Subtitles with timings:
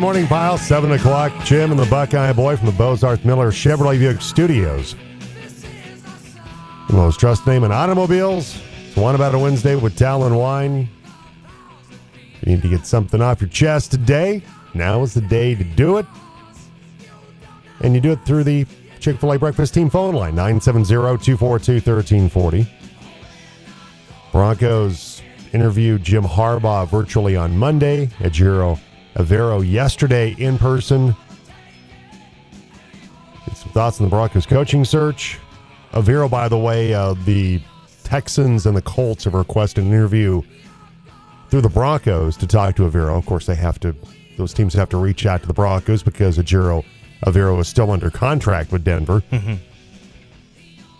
[0.00, 1.44] 101 Morning Pile, 7 o'clock.
[1.44, 4.94] Jim and the Buckeye Boy from the Bozarth Miller Chevrolet Buick Studios.
[6.86, 8.60] The most trusted name in automobiles.
[8.86, 10.88] It's one about a Wednesday with Talon Wine.
[12.42, 14.40] You need to get something off your chest today.
[14.72, 16.06] Now is the day to do it.
[17.80, 18.66] And you do it through the
[19.00, 22.68] Chick fil A Breakfast Team phone line, 970 242 1340.
[24.30, 28.06] Broncos interviewed Jim Harbaugh virtually on Monday.
[28.20, 28.78] Ejiro
[29.18, 31.14] Evero yesterday in person.
[33.46, 35.38] Get some thoughts on the Broncos coaching search.
[35.92, 37.60] Evero, by the way, uh, the
[38.04, 40.42] Texans and the Colts have requested an interview
[41.50, 43.18] through the Broncos to talk to Evero.
[43.18, 43.94] Of course, they have to;
[44.36, 46.84] those teams have to reach out to the Broncos because Ejiro
[47.26, 49.22] Evero is still under contract with Denver.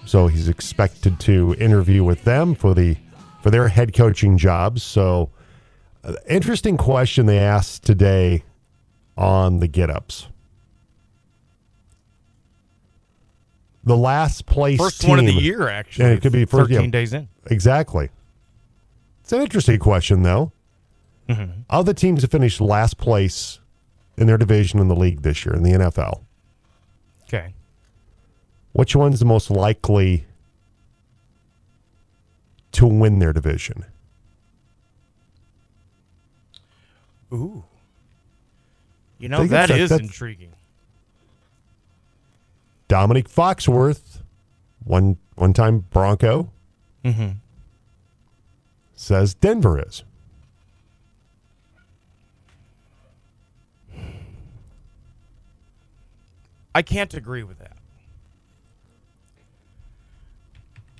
[0.06, 2.96] So he's expected to interview with them for the
[3.42, 4.82] for their head coaching jobs.
[4.82, 5.30] So,
[6.04, 8.42] uh, interesting question they asked today
[9.16, 10.28] on the get ups.
[13.84, 16.06] The last place First one of the year, actually.
[16.06, 16.90] Yeah, it could be first- 13 yeah.
[16.90, 17.28] days in.
[17.46, 18.10] Exactly.
[19.22, 20.52] It's an interesting question, though.
[21.68, 23.58] Of the teams that finished last place
[24.16, 26.22] in their division in the league this year in the NFL,
[27.26, 27.52] Okay.
[28.72, 30.24] which one's the most likely
[32.72, 33.84] to win their division?
[37.32, 37.64] Ooh.
[39.18, 40.52] You know, that is that's- intriguing.
[42.88, 44.22] Domonique Foxworth,
[44.84, 46.50] one one time Bronco,
[47.04, 47.32] Mm-hmm.
[48.96, 50.04] says Denver is.
[56.74, 57.76] I can't agree with that.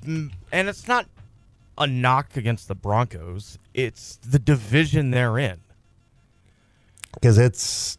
[0.05, 1.07] Mm, And it's not
[1.77, 5.61] a knock against the Broncos, it's the division they're in.
[7.21, 7.99] Because it's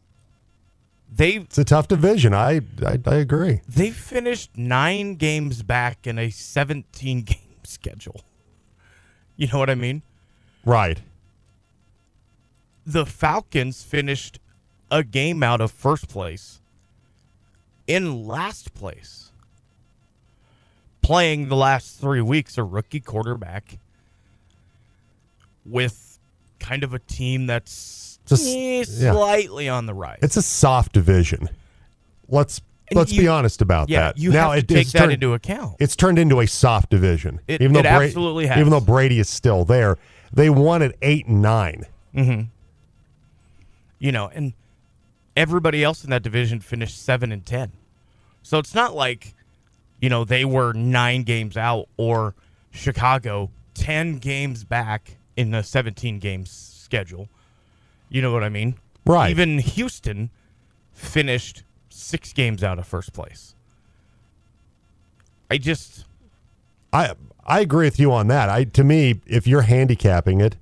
[1.14, 2.34] They it's a tough division.
[2.34, 3.62] I, I I agree.
[3.68, 8.22] they finished 9 games back in a 17 game schedule.
[9.36, 10.02] You know what I mean?
[10.66, 11.00] Right.
[12.86, 14.40] the Falcons finished
[14.92, 16.60] a game out of first place
[17.88, 19.32] in last place.
[21.04, 23.78] Playing the last three weeks a rookie quarterback
[25.66, 26.20] with
[26.60, 28.46] kind of a team that's Just-
[29.02, 29.12] yeah.
[29.12, 30.20] slightly on the rise.
[30.22, 31.50] It's a soft division.
[32.28, 34.18] Let's And let's be honest about yeah, that.
[34.18, 35.76] you now have to it- take it's that turned- into account.
[35.80, 37.40] It's turned into a soft division.
[37.48, 38.58] It- even though it Bra- absolutely has.
[38.60, 39.98] Even though Brady is still there,
[40.34, 41.86] they won at eight and nine.
[42.16, 42.42] Mm-hmm.
[44.00, 44.54] you know, and
[45.36, 47.72] everybody else in that division finished seven and ten.
[48.44, 49.34] So it's not like,
[50.02, 52.34] you know, they were nine games out or
[52.72, 57.28] Chicago ten games back in the seventeen games schedule.
[58.10, 58.76] You know what I mean?
[59.06, 59.30] Right.
[59.30, 60.30] Even Houston
[60.92, 63.56] finished six games out of first place.
[65.52, 66.06] I just
[66.94, 67.14] I
[67.46, 68.50] I agree with you on that.
[68.50, 70.56] I to me, if you're handicapping it,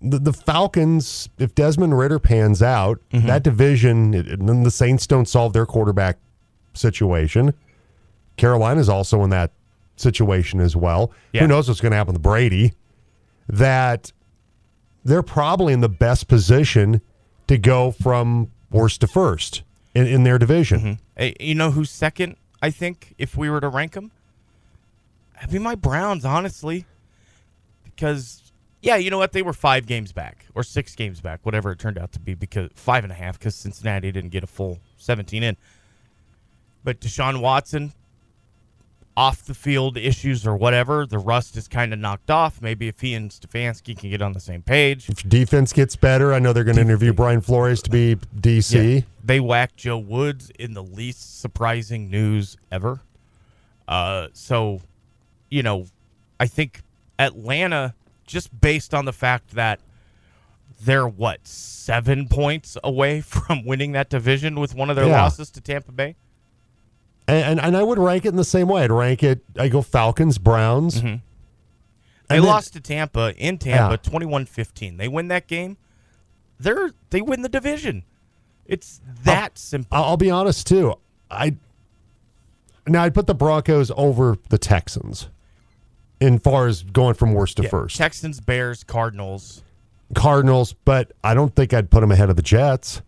[0.00, 3.26] the, the Falcons, if Desmond Ridder pans out, Mm-hmm.
[3.26, 6.18] that division, and then the Saints don't solve their quarterback
[6.74, 7.54] situation.
[8.36, 9.52] Carolina's also in that
[9.96, 11.12] situation as well.
[11.32, 11.42] Yeah.
[11.42, 12.72] Who knows what's going to happen with Brady?
[13.48, 14.12] That
[15.04, 17.00] they're probably in the best position
[17.46, 19.62] to go from worst to first
[19.94, 20.80] in, in their division.
[20.80, 20.92] Mm-hmm.
[21.16, 22.36] Hey, you know who's second?
[22.62, 24.10] I think if we were to rank them,
[25.40, 26.84] I'd be my Browns, honestly,
[27.84, 28.52] because
[28.82, 29.32] yeah, you know what?
[29.32, 32.34] They were five games back or six games back, whatever it turned out to be,
[32.34, 35.56] because five and a half, because Cincinnati didn't get a full seventeen in.
[36.84, 37.92] But Deshaun Watson,
[39.20, 42.62] off the field issues or whatever, the rust is kind of knocked off.
[42.62, 46.32] Maybe if he and Stefanski can get on the same page, If defense gets better,
[46.32, 48.94] I know they're going to interview Brian Flores to be DC.
[48.94, 49.00] Yeah.
[49.22, 53.00] They whacked Joe Woods in the least surprising news ever.
[53.86, 54.80] Uh, so,
[55.50, 55.84] you know,
[56.38, 56.80] I think
[57.18, 57.92] Atlanta,
[58.26, 59.80] just based on the fact that
[60.82, 65.20] they're what seven points away from winning that division with one of their Yeah.
[65.20, 66.16] losses to Tampa Bay.
[67.30, 68.82] And, and and I would rank it in the same way.
[68.84, 69.40] I'd rank it.
[69.58, 70.96] I go Falcons, Browns.
[70.98, 71.16] Mm-hmm.
[72.28, 74.10] They then- lost to Tampa in Tampa Yeah.
[74.10, 74.98] 21-15.
[74.98, 75.76] They win that game.
[76.58, 78.04] They're they win the division.
[78.66, 79.96] It's that simple.
[79.96, 80.94] I'll, I'll be honest too.
[81.30, 81.56] I
[82.86, 85.28] now I'd put the Broncos over the Texans,
[86.20, 87.96] in far as going from worst to Yeah, first.
[87.96, 89.62] Texans, Bears, Cardinals.
[90.14, 93.00] Cardinals, but I don't think I'd put them ahead of the Jets.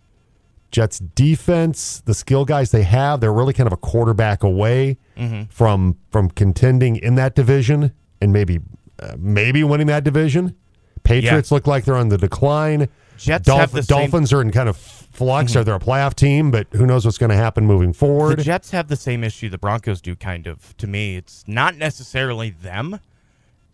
[0.73, 5.43] Jets defense, the skill guys they have, they're really kind of a quarterback away Mm-hmm.
[5.51, 7.93] from from contending in that division
[8.23, 8.61] and maybe
[8.99, 10.57] uh, maybe winning that division.
[11.05, 12.89] Patriots look like they're on the decline.
[13.19, 15.55] Jets Dolph- have the same- Dolphins are in kind of flux.
[15.55, 16.51] Are they a playoff team?
[16.51, 18.39] But who knows what's going to happen moving forward?
[18.39, 20.75] The Jets have the same issue the Broncos do, kind of.
[20.79, 22.99] To me, it's not necessarily them;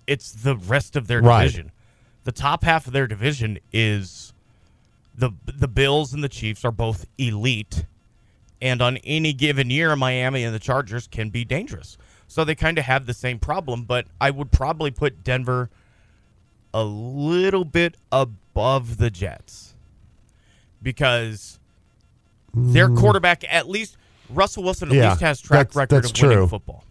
[0.09, 1.45] it's the rest of their Right.
[1.45, 1.71] division.
[2.25, 4.33] The top half of their division is
[5.19, 7.85] the the Bills and the Chiefs are both elite,
[8.62, 11.99] and on any given year, Miami and the Chargers can be dangerous.
[12.29, 13.82] So they kind of have the same problem.
[13.82, 15.70] But I would probably put Denver
[16.73, 19.75] a little bit above the Jets
[20.82, 21.59] because
[22.55, 23.97] their quarterback, at least
[24.31, 24.97] Russell Wilson, at Mm.
[24.99, 26.85] Yeah, least has track that's- record that's of winning football.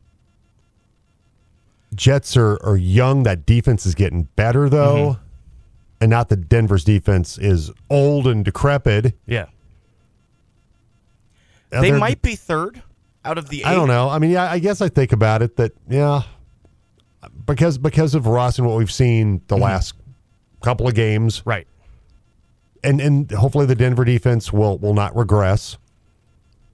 [1.95, 3.23] Jets are, are young.
[3.23, 4.95] That defense is getting better, though.
[5.19, 5.23] Mm-hmm.
[5.99, 9.15] And not that Denver's defense is old and decrepit.
[9.25, 9.47] Yeah,
[11.69, 12.83] they might be third
[13.25, 13.59] out of the.
[13.59, 13.65] Eight.
[13.65, 14.09] I don't know.
[14.09, 16.21] I mean, yeah, I guess I think about it that yeah,
[17.45, 19.63] because because of Ross and what we've seen the mm-hmm.
[19.63, 19.95] last
[20.61, 21.67] couple of games, Right.
[22.83, 25.77] and and hopefully the Denver defense will will not regress.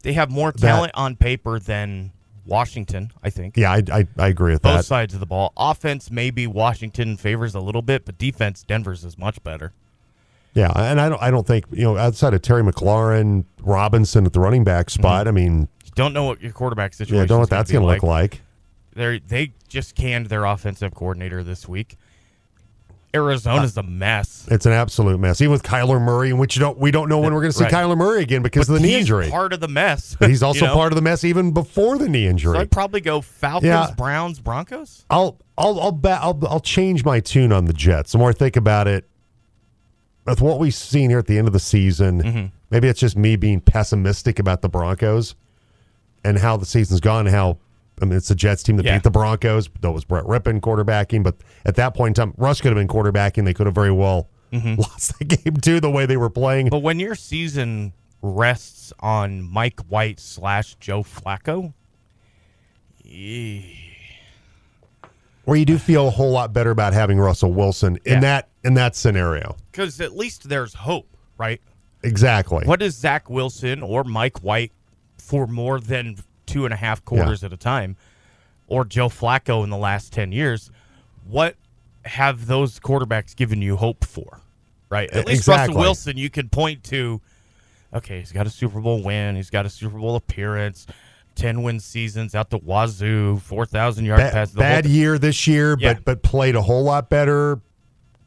[0.02, 2.12] They have more talent on paper than
[2.45, 3.12] Washington.
[3.24, 3.57] I think.
[3.57, 4.78] Yeah, I I, I agree with Both that.
[4.78, 5.54] Both sides of the ball.
[5.57, 9.74] Offense, maybe Washington favors a little bit, but defense, Denver's is much better.
[10.54, 14.34] Yeah, and I don't I don't think you know outside of Terry McLaurin, Robinson at
[14.34, 15.01] the running back mm-hmm.
[15.01, 15.28] spot.
[15.28, 17.16] I mean, You don't know what your quarterback situation.
[17.16, 18.42] yeah, don't know what that's going to look like.
[18.94, 21.98] They they just canned their offensive coordinator this week.
[23.15, 24.48] Arizona's a mess.
[24.50, 25.39] It's an absolute mess.
[25.42, 27.57] Even with Kyler Murray, in which you don't we don't know when we're going to
[27.57, 27.74] see Right.
[27.74, 29.30] Kyler Murray again because But of the knee injury.
[29.30, 30.15] Part of the mess.
[30.19, 30.74] But he's you also know?
[30.74, 32.56] part of the mess even before the knee injury.
[32.56, 33.94] So I'd probably go Falcons, Yeah.
[33.95, 35.06] Browns, Broncos.
[35.10, 38.13] I'll I'll I'll, ba- I'll I'll change my tune on the Jets.
[38.13, 39.07] The more I think about it,
[40.25, 42.45] with what we've seen here at the end of the season, Mm-hmm.
[42.71, 45.36] maybe it's just me being pessimistic about the Broncos
[46.24, 47.25] and how the season's gone.
[47.27, 47.57] How
[48.04, 48.98] I mean, it's the Jets team that Yeah.
[48.98, 49.70] beat the Broncos.
[49.82, 51.36] That was Brett Rypien quarterbacking, but
[51.66, 53.46] at that point in time, Russ could have been quarterbacking.
[53.46, 55.80] They could have very well lost the game too.
[55.80, 56.68] The way they were playing.
[56.68, 56.72] Mm-hmm.
[56.76, 61.74] But when your season rests on Mike White slash Joe Flacco,
[63.10, 63.62] eh,
[65.46, 68.20] Where you do feel a whole lot better about having Russell Wilson in Yeah.
[68.22, 69.58] that in that scenario.
[69.72, 71.08] because at least there's hope,
[71.38, 71.60] right?
[72.02, 72.66] Exactly.
[72.66, 74.72] What is Zach Wilson or Mike White
[75.18, 77.95] for more than two and a half quarters at a time,
[78.68, 80.72] or Joe Flacco in the last 10 years?
[81.28, 81.56] What
[82.06, 84.42] have those quarterbacks given you hope for,
[84.90, 85.10] right?
[85.12, 85.75] At least Exactly.
[85.75, 87.22] Russell Wilson, you can point to,
[87.94, 90.86] okay, he's got a Super Bowl win, he's got a Super Bowl appearance,
[91.36, 94.51] 10 win seasons out the wazoo, 4,000 yard Ba- pass.
[94.51, 95.94] the bad year this year, Yeah.
[95.94, 97.60] but but played a whole lot better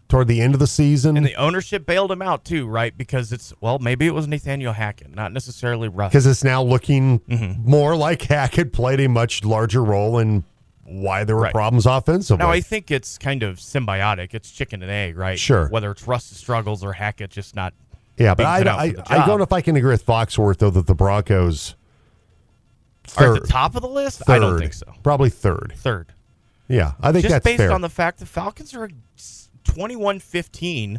[0.09, 2.97] toward the end of the season And the ownership bailed him out too, right?
[2.97, 6.13] Because it's well, maybe it was Nathaniel Hackett, not necessarily Russ.
[6.13, 7.69] because it's now looking Mm-hmm.
[7.69, 10.45] more like Hackett played a much larger role in
[10.85, 11.53] why there were Right.
[11.53, 12.45] problems offensively.
[12.45, 14.33] Now I think it's kind of symbiotic.
[14.35, 15.39] It's chicken and egg, right?
[15.39, 15.69] Sure.
[15.69, 17.75] Whether it's Russ's struggles or Hackett just not.
[18.17, 20.87] yeah, but I, I, I don't know if I can agree with Foxworth though that
[20.87, 21.75] the Broncos
[23.17, 24.21] Are at the top of the list?
[24.21, 24.93] third, I don't think so.
[25.03, 25.75] Probably third.
[25.77, 26.13] Third.
[26.69, 27.73] Yeah, I think Just that's based fair.
[27.73, 28.89] on the fact the Falcons are
[29.77, 30.99] 21-15.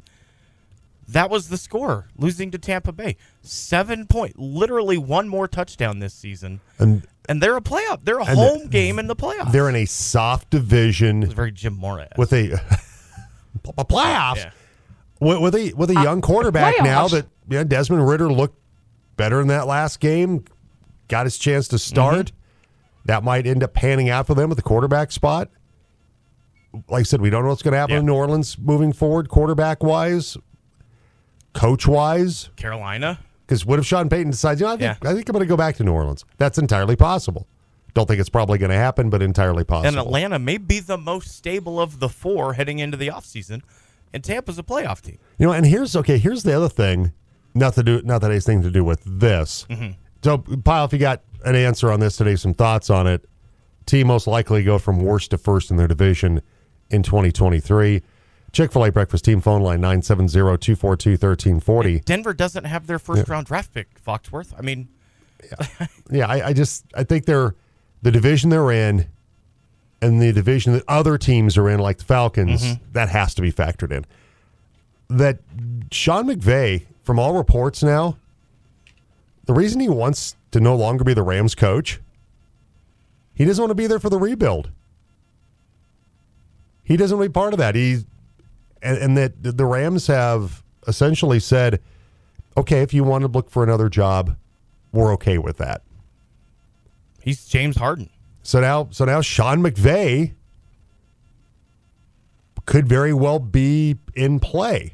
[1.09, 3.15] That was the score, losing to Tampa Bay.
[3.41, 8.03] Seven point, literally one more touchdown this season, and and they're a playoff.
[8.03, 9.53] They're a And home game in the playoffs.
[9.53, 12.09] they're in a soft division It's very Jim Morris.
[12.17, 12.49] with a
[13.65, 14.35] playoffs.
[14.37, 14.51] yeah.
[15.21, 18.59] with, with a with a young quarterback now that yeah, Desmond Ridder looked
[19.15, 20.43] better in that last game,
[21.07, 22.27] got his chance to start.
[22.27, 22.33] Mm-hmm.
[23.05, 25.49] That might end up panning out for them at the quarterback spot.
[26.89, 27.99] Like I said, we don't know what's going to happen Yeah.
[27.99, 30.37] in New Orleans moving forward, quarterback wise,
[31.53, 32.49] coach wise.
[32.55, 33.19] Carolina.
[33.45, 35.09] Because what if Sean Payton decides, you know, I think, Yeah.
[35.09, 36.25] I think I'm going to go back to New Orleans?
[36.37, 37.47] That's entirely possible.
[37.93, 39.87] Don't think it's probably going to happen, but entirely possible.
[39.87, 43.61] And Atlanta may be the most stable of the four heading into the offseason.
[44.13, 45.17] And Tampa's a playoff team.
[45.37, 46.17] You know, and here's okay.
[46.17, 47.11] Here's the other thing.
[47.55, 48.01] Not to do.
[48.03, 49.65] Not that has anything to do with this.
[49.69, 49.91] Mm-hmm.
[50.23, 53.25] So, Pyle, if you got an answer on this today, some thoughts on it.
[53.85, 56.41] Team most likely go from worst to first in their division
[56.89, 58.01] in 2023.
[58.53, 62.05] Chick Fil A breakfast team phone line 970-242-1340.
[62.05, 64.53] Denver doesn't have their first round draft pick, Foxworth.
[64.57, 64.87] I mean,
[66.11, 67.55] Yeah, I, I just I think they're
[68.01, 69.07] the division they're in,
[70.01, 72.83] and the division that other teams are in, like the Falcons, Mm-hmm.
[72.93, 74.05] that has to be factored in.
[75.09, 75.39] That
[75.91, 78.17] Sean McVay, from all reports now,
[79.45, 81.99] the reason he wants to no longer be the Rams coach,
[83.33, 84.69] he doesn't want to be there for the rebuild.
[86.87, 87.75] He doesn't want to be part of that.
[87.75, 88.05] He
[88.81, 91.81] and, and that the Rams have essentially said,
[92.55, 94.37] okay, if you want to look for another job,
[94.93, 95.81] we're okay with that.
[97.21, 98.09] he's James Harden.
[98.41, 100.31] So now, so now Sean McVay
[102.65, 104.93] could very well be in play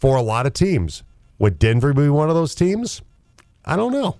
[0.00, 1.02] for a lot of teams.
[1.38, 3.00] Would Denver be one of those teams?
[3.64, 4.16] I don't know.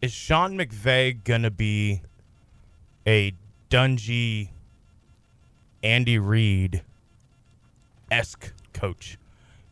[0.00, 2.02] Is Sean McVay gonna be
[3.04, 3.32] a
[3.70, 4.48] Dungy,
[5.82, 6.82] Andy Reid
[8.10, 9.18] esque coach?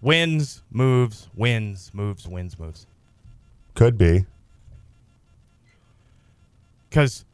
[0.00, 2.86] Wins, moves, wins, moves, wins, moves.
[3.74, 4.26] Could be.
[6.88, 7.24] Because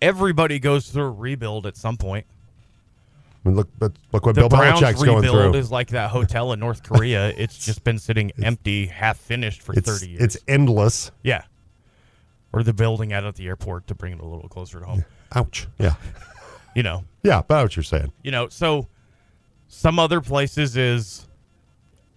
[0.00, 2.26] everybody goes through a rebuild at some point.
[3.44, 5.54] I mean, look, but look what The Bill Browns Belichick's going through.
[5.54, 7.28] is like that hotel in North Korea.
[7.36, 10.22] it's just been sitting empty, half finished for 30 years.
[10.22, 11.10] it's endless.
[11.22, 11.42] yeah.
[12.52, 15.04] Or the building out at the airport to bring it a little closer to home.
[15.34, 15.66] Ouch.
[15.78, 15.94] Yeah.
[16.74, 18.12] You know, Yeah, but know what you're saying.
[18.22, 18.48] you know.
[18.48, 18.88] So
[19.68, 21.26] some other places is,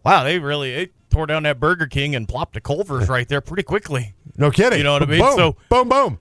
[0.03, 3.41] wow, they really they tore down that Burger King and plopped a Culver's right there
[3.41, 4.13] pretty quickly.
[4.37, 4.77] No kidding.
[4.79, 5.19] You know what I mean?
[5.21, 6.19] Boom, So- boom, boom.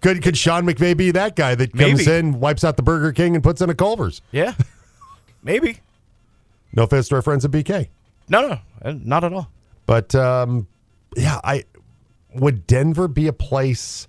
[0.00, 2.10] Could could Sean McVay be that guy that comes Maybe.
[2.18, 4.22] in, wipes out the Burger King, and puts in a Culver's?
[4.32, 4.54] Yeah,
[5.42, 5.80] maybe.
[6.72, 7.88] No offense to our friends at BK,
[8.28, 9.50] No, no, uh, not at all.
[9.84, 10.66] but um,
[11.16, 11.64] yeah, I
[12.34, 14.08] would Denver be a place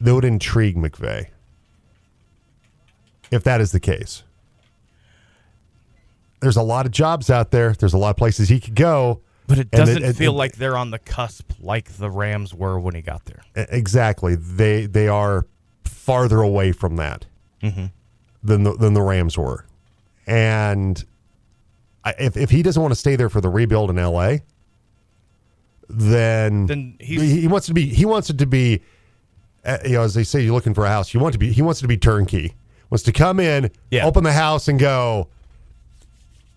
[0.00, 1.28] that would intrigue McVay
[3.30, 4.22] if that is the case.
[6.40, 7.74] There's a lot of jobs out there.
[7.74, 9.20] There's a lot of places he could go.
[9.46, 12.78] But it doesn't and- feel and- like they're on the cusp like the Rams were
[12.78, 13.42] when he got there.
[13.56, 14.36] Exactly.
[14.36, 15.46] They they are
[15.84, 17.26] farther away from that
[17.62, 19.66] than the than the Rams were,
[20.26, 21.04] and
[22.18, 24.40] if if he doesn't want to stay there for the rebuild in L.A.,
[25.88, 28.80] then Then he wants to be he wants it to be,
[29.64, 31.12] uh, you know, as they say, you're looking for a house.
[31.12, 32.54] You want to be he wants it to be turnkey.
[32.90, 34.04] Wants to come in, Yeah.
[34.04, 35.28] open the house, and go.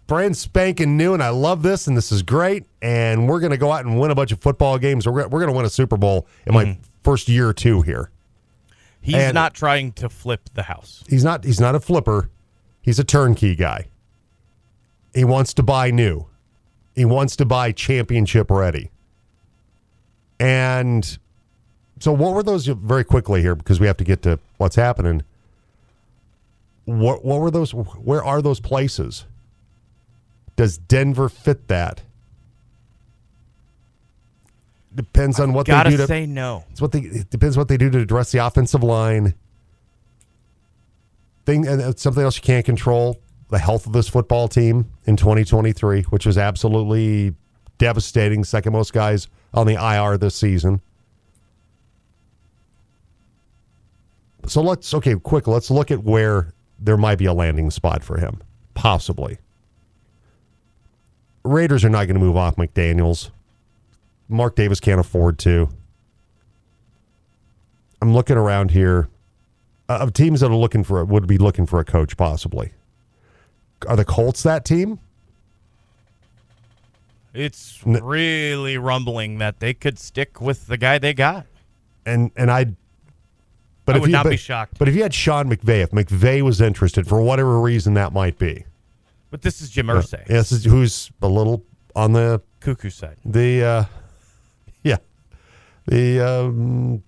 [0.08, 2.66] Brand spanking new, and I love this, and this is great.
[2.82, 5.06] And we're going to go out and win a bunch of football games.
[5.06, 6.82] We're, we're going to win a Super Bowl in my mm-hmm.
[7.04, 8.10] first year or two here.
[9.02, 11.04] He's And- not trying to flip the house.
[11.08, 11.44] He's not.
[11.44, 12.30] He's not a flipper.
[12.82, 13.88] He's a turnkey guy.
[15.14, 16.26] He wants to buy new.
[16.96, 18.90] He wants to buy championship ready.
[20.40, 21.18] And
[22.00, 25.24] so, what were those very quickly here because we have to get to what's happening.
[26.86, 27.74] What what were those?
[27.74, 29.26] Where are those places?
[30.56, 32.02] Does Denver fit that?
[34.94, 36.66] Depends on what they do to say no.
[36.70, 39.34] it's what they it depends what they do to address the offensive line.
[41.46, 46.04] Thing and something else you can't control the health of this football team in 2023,
[46.04, 47.34] which was absolutely
[47.78, 48.44] devastating.
[48.44, 50.82] Second most guys on the IR this season.
[54.46, 55.48] So let's okay, quick.
[55.48, 56.53] Let's look at where
[56.84, 58.42] there might be a landing spot for him,
[58.74, 59.38] possibly.
[61.44, 63.32] Raiders are not going to move off McDaniels.
[64.28, 65.70] Mark Davis can't afford to.
[68.02, 69.08] I'm looking around here
[69.88, 72.74] uh, of teams that are looking for would be looking for a coach possibly.
[73.88, 75.00] Are the Colts that team?
[77.34, 81.46] It's really rumbling that they could stick with the guy they got.
[82.06, 82.76] And and I
[83.86, 84.78] but I if would you, not but, be shocked.
[84.80, 88.38] But if you had Sean McVay, if McVay was interested for whatever reason that might
[88.38, 88.66] be,
[89.32, 91.64] But this is Jim Irsay, this is who's a little
[91.96, 93.18] on the cuckoo side.
[93.26, 93.86] the uh
[94.84, 94.98] yeah
[95.86, 97.04] the um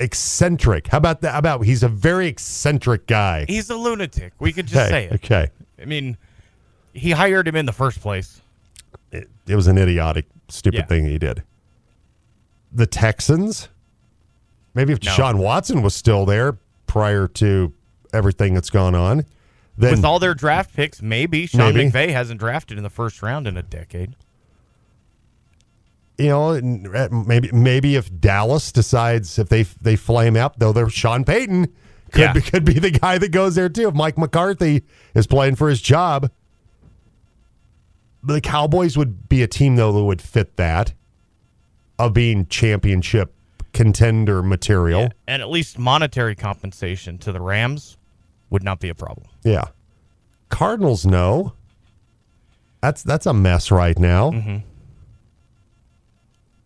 [0.00, 4.32] eccentric how about that how about he's a very eccentric guy He's a lunatic.
[4.38, 5.12] We could just okay say it.
[5.24, 5.48] okay
[5.80, 6.16] I mean,
[6.92, 8.40] he hired him in the first place.
[9.12, 10.86] it, it was an idiotic stupid Yeah.
[10.86, 11.42] thing he did
[12.72, 13.68] the texans
[14.76, 15.10] maybe if No.
[15.10, 16.56] Sean Watson was still there
[16.86, 17.72] prior to
[18.12, 19.24] everything that's gone on
[19.78, 21.90] then With all their draft picks, maybe Sean Maybe.
[21.90, 24.14] McVay hasn't drafted in the first round in a decade.
[26.16, 26.52] you know
[26.94, 31.66] uh, maybe maybe if Dallas decides if they they flame out though they're Sean Payton
[32.12, 32.32] could Yeah.
[32.32, 34.82] be, could be the guy that goes there too if Mike McCarthy
[35.14, 36.30] is playing for his job
[38.22, 40.94] the Cowboys would be a team though that would fit that
[41.98, 43.34] of being championship
[43.76, 45.08] contender material Yeah.
[45.28, 47.98] And at least monetary compensation to the Rams
[48.50, 49.26] would not be a problem.
[49.44, 49.64] yeah,
[50.48, 51.52] Cardinals no
[52.80, 54.56] that's that's a mess right now Mm-hmm.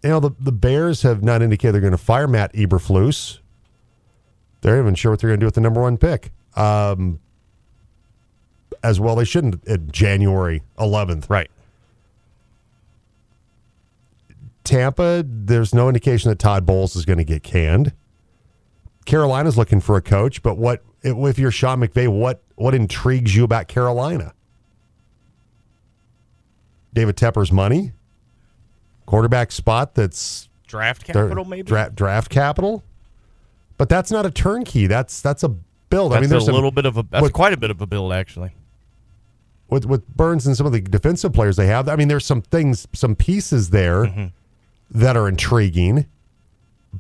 [0.02, 3.38] you know the the Bears have not indicated they're going to fire Matt Eberflus.
[4.60, 6.32] They're not even sure what they're going to do with the number one pick.
[6.54, 7.18] Um,
[8.82, 11.28] as well, they shouldn't at January 11th.
[11.30, 11.50] Right.
[14.70, 17.92] Tampa, there's no indication that Todd Bowles is going to get canned.
[19.04, 22.06] Carolina's looking for a coach, but what if you're Sean McVay?
[22.08, 24.32] What what intrigues you about Carolina?
[26.92, 27.92] David Tepper's money,
[29.06, 31.62] quarterback spot that's Draft capital, maybe?
[31.62, 32.84] dra- draft capital,
[33.76, 34.86] but that's not a turnkey.
[34.86, 36.12] That's that's a build.
[36.12, 37.70] That's I mean, there's a some- little bit of a, that's what- quite a bit
[37.72, 38.52] of a build, actually.
[39.68, 41.88] with with Burns and some of the defensive players they have.
[41.88, 44.26] I mean, there's some things, some pieces there mm-hmm.
[44.90, 46.06] That are intriguing,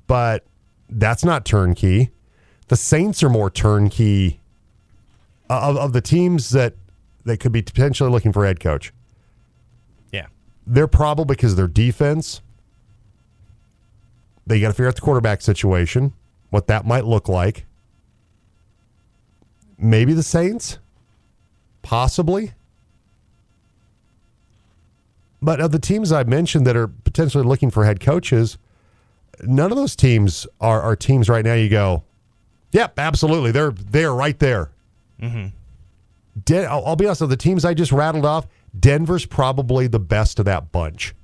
[0.06, 0.44] but
[0.88, 2.10] that's not turnkey.
[2.68, 4.40] The Saints are more turnkey
[5.48, 6.74] uh, of, of the teams that
[7.24, 8.92] that could be potentially looking for head coach.
[10.12, 10.26] Yeah.
[10.66, 12.40] They're probably because of their defense.
[14.46, 16.12] They got to figure out the quarterback situation,
[16.50, 17.66] what that might look like.
[19.78, 20.78] Maybe the Saints,
[21.82, 22.52] possibly.
[25.42, 28.58] But of the teams I've mentioned that are potentially looking for head coaches,
[29.42, 31.54] none of those teams are, are teams right now.
[31.54, 32.04] You go,
[32.72, 34.70] yep, absolutely, they're they're right there.
[35.20, 35.48] Mm-hmm.
[36.44, 37.22] Den- I'll, I'll be honest.
[37.22, 38.46] Of the teams I just rattled off,
[38.78, 41.14] Denver's probably the best of that bunch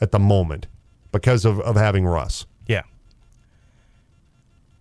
[0.00, 0.66] at the moment
[1.12, 2.46] because of, of having Russ.
[2.66, 2.82] Yeah.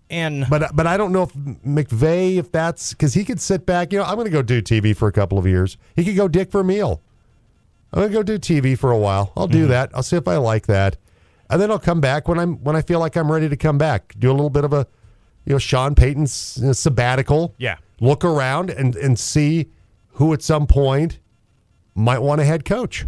[0.10, 3.92] And But but I don't know if McVay if that's because he could sit back.
[3.94, 5.78] You know, I'm going to go do TV for a couple of years.
[5.96, 7.02] He could go Dick Vermeil.
[7.94, 9.32] I'm to go do TV for a while.
[9.38, 9.70] I'll do mm-hmm.
[9.70, 9.92] that.
[9.94, 10.98] I'll see if I like that,
[11.50, 13.78] and then I'll come back when I'm when I feel like I'm ready to come
[13.78, 14.16] back.
[14.18, 14.88] Do a little bit of a,
[15.46, 17.54] you know, Sean Payton's you know, sabbatical.
[17.58, 17.78] Yeah.
[18.00, 19.68] Look around and and see
[20.14, 21.20] who at some point
[21.96, 23.06] might want a head coach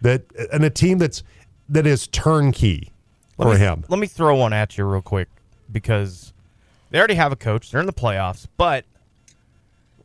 [0.00, 1.22] that and a team that's
[1.68, 2.92] that is turnkey
[3.38, 3.84] let for me, him.
[3.88, 5.28] Let me throw one at you real quick
[5.70, 6.32] because
[6.90, 7.70] they already have a coach.
[7.70, 8.84] They're in the playoffs, but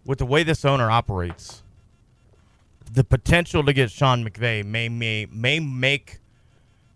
[0.06, 1.64] with the way this owner operates,
[2.94, 6.20] the potential to get Sean McVay may may may make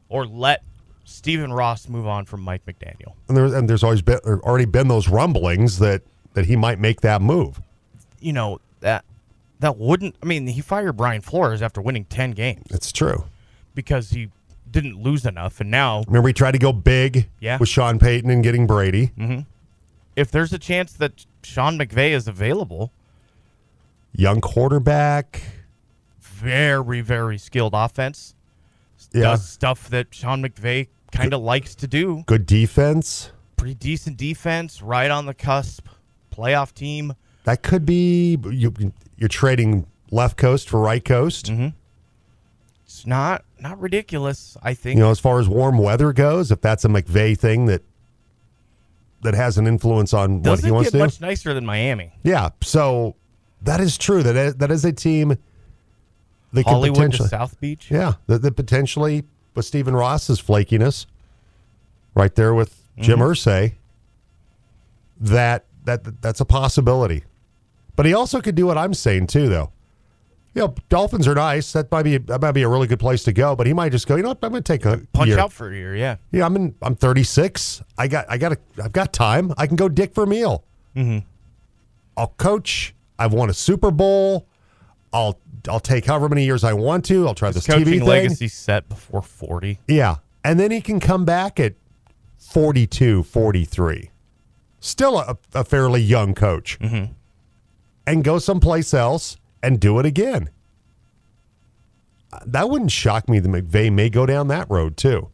[0.10, 0.64] or let
[1.06, 3.14] Stephen Ross move on from Mike McDaniel.
[3.28, 6.02] And there's and there's always been already been those rumblings that
[6.34, 7.62] that he might make that move.
[8.20, 9.06] You know that
[9.60, 10.16] that wouldn't.
[10.22, 13.26] I mean, he fired Brian Flores after winning ten games It's true.
[13.76, 14.30] because he
[14.72, 17.58] didn't lose enough, and now Remember, he tried to go big Yeah.
[17.60, 19.12] with Sean Payton and getting Brady.
[19.18, 19.42] Mm-hmm.
[20.16, 22.92] if there's a chance that Sean McVay is available,
[24.16, 25.42] Young quarterback.
[26.44, 28.36] Very very skilled offense.
[29.12, 29.22] Yeah.
[29.22, 32.24] does stuff that Sean McVay kind of likes to do.
[32.26, 33.32] Good defense.
[33.58, 35.88] Pretty decent defense, right on the cusp.
[36.32, 37.14] Playoff team.
[37.44, 38.74] That could be you,
[39.18, 41.48] you're trading left coast for right coast.
[41.48, 41.68] Mm-hmm.
[42.86, 44.58] It's not not ridiculous.
[44.64, 44.98] I think.
[44.98, 47.84] You know, as far as warm weather goes, if that's a McVay thing that
[49.22, 51.04] that has an influence on what Doesn't he wants to do.
[51.04, 52.12] much nicer than Miami.
[52.24, 53.16] Yeah, so
[53.62, 54.22] that is true.
[54.24, 55.38] That is, that is a team
[56.62, 57.90] could Hollywood to potentially South Beach.
[57.90, 59.24] Yeah, that, that potentially
[59.56, 61.08] with Stephen Ross's flakiness,
[62.14, 63.32] right there with Jim Mm-hmm.
[63.32, 63.74] Irsay,
[65.22, 67.24] that that that's a possibility.
[67.96, 69.72] But he also could do what I'm saying too, though.
[70.56, 71.72] You know, Dolphins are nice.
[71.74, 73.56] That might be that might be a really good place to go.
[73.56, 74.16] But he might just go.
[74.16, 74.40] You know what?
[74.44, 75.40] I'm going to take a Punch year.
[75.40, 75.96] out for a year.
[75.96, 76.18] Yeah.
[76.32, 76.76] Yeah, I'm in.
[76.84, 77.82] I'm 36.
[77.98, 78.26] I got.
[78.30, 78.52] I got.
[78.54, 79.52] A, I've got time.
[79.58, 80.64] I can go Dick Vermeil.
[80.96, 81.26] Mm-hmm.
[82.16, 82.94] I'll coach.
[83.18, 84.46] I've won a Super Bowl.
[85.12, 85.40] I'll.
[85.70, 87.28] I'll take however many years I want to.
[87.28, 88.08] I'll try His this coaching TV thing.
[88.08, 89.80] legacy set before forty.
[89.88, 90.18] Yeah.
[90.44, 91.76] And then he can come back at
[92.38, 94.10] 42, 43.
[94.82, 96.78] Still a, a fairly young coach.
[96.80, 97.14] Mm-hmm.
[98.06, 100.50] And go someplace else and do it again.
[102.46, 105.30] That wouldn't shock me that McVay may go down that road too.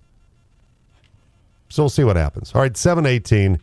[1.70, 2.52] So we'll see what happens.
[2.54, 3.60] All right, 718.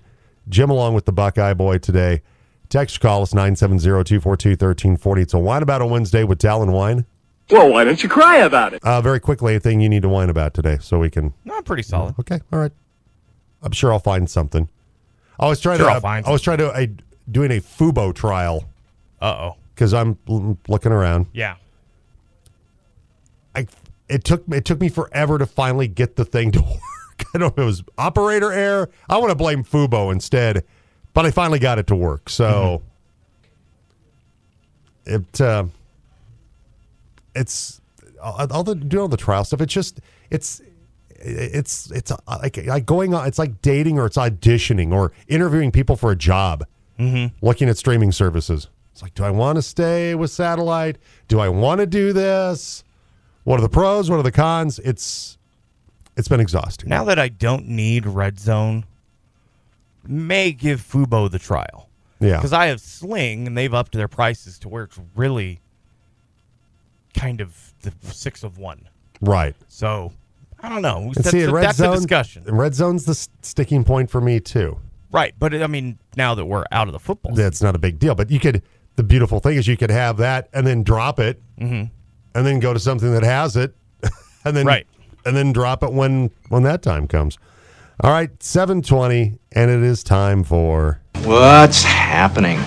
[0.49, 2.23] Jim along with the Buckeye Boy today.
[2.69, 5.23] Text or call us 970-242-1340.
[5.23, 7.07] It's a wine about a Wednesday with Talon Wine.
[7.51, 8.83] Well, why don't you cry about it?
[8.83, 11.57] Uh, very quickly, a thing you need to whine about today so we can No,
[11.57, 12.17] I'm pretty solid.
[12.19, 12.73] Okay, all right.
[13.63, 14.69] I'm sure I'll find something.
[15.39, 15.93] I was trying Sure to.
[15.95, 16.87] I'll find I was trying to uh,
[17.31, 18.69] doing a Fubo trial
[19.21, 19.57] Uh oh.
[19.75, 21.27] because I'm l- looking around.
[21.33, 21.57] Yeah.
[23.55, 23.67] I
[24.09, 26.81] it took it took me forever to finally get the thing to work.
[27.35, 28.91] I don't know if it was operator error.
[29.09, 30.65] I want to blame Fubo instead,
[31.17, 32.29] but I finally got it to work.
[32.29, 32.83] So
[35.07, 35.65] it uh,
[37.35, 37.81] it's
[38.23, 39.63] all all the doing all the trial stuff.
[39.63, 40.61] It's just it's
[41.09, 43.27] it's it's uh, like like going on.
[43.27, 46.67] It's like dating or it's auditioning or interviewing people for a job.
[46.99, 47.35] Mm-hmm.
[47.41, 48.69] Looking at streaming services.
[48.93, 50.99] It's like, do I want to stay with satellite?
[51.29, 52.85] Do I want to do this?
[53.45, 54.11] What are the pros?
[54.11, 54.79] What are the cons?
[54.81, 55.39] It's
[56.15, 56.91] it's been exhausting.
[56.91, 58.85] Now that I don't need Red Zone,
[60.09, 61.89] may give Fubo the trial.
[62.21, 65.61] yeah, Because I have Sling and they've upped their prices to where it's really
[67.15, 68.89] kind of the six of one.
[69.21, 69.55] right.
[69.69, 70.13] So
[70.61, 71.13] I don't know.
[71.15, 72.45] That's, see, at Red that's Zone, a discussion.
[72.47, 74.79] Red Zone's the sticking point for me too.
[75.13, 75.35] Right.
[75.39, 78.15] But I mean, now that we're out of the football, That's not a big deal,
[78.15, 78.63] but you could.
[78.97, 81.85] The beautiful thing is you could have that and then drop it, Mm-hmm.
[82.35, 83.75] and then go to something that has it,
[84.45, 84.87] and then Right.
[85.27, 87.39] and then drop it when when that time comes.
[88.01, 92.61] All right, seven twenty, and it is time for What's happening?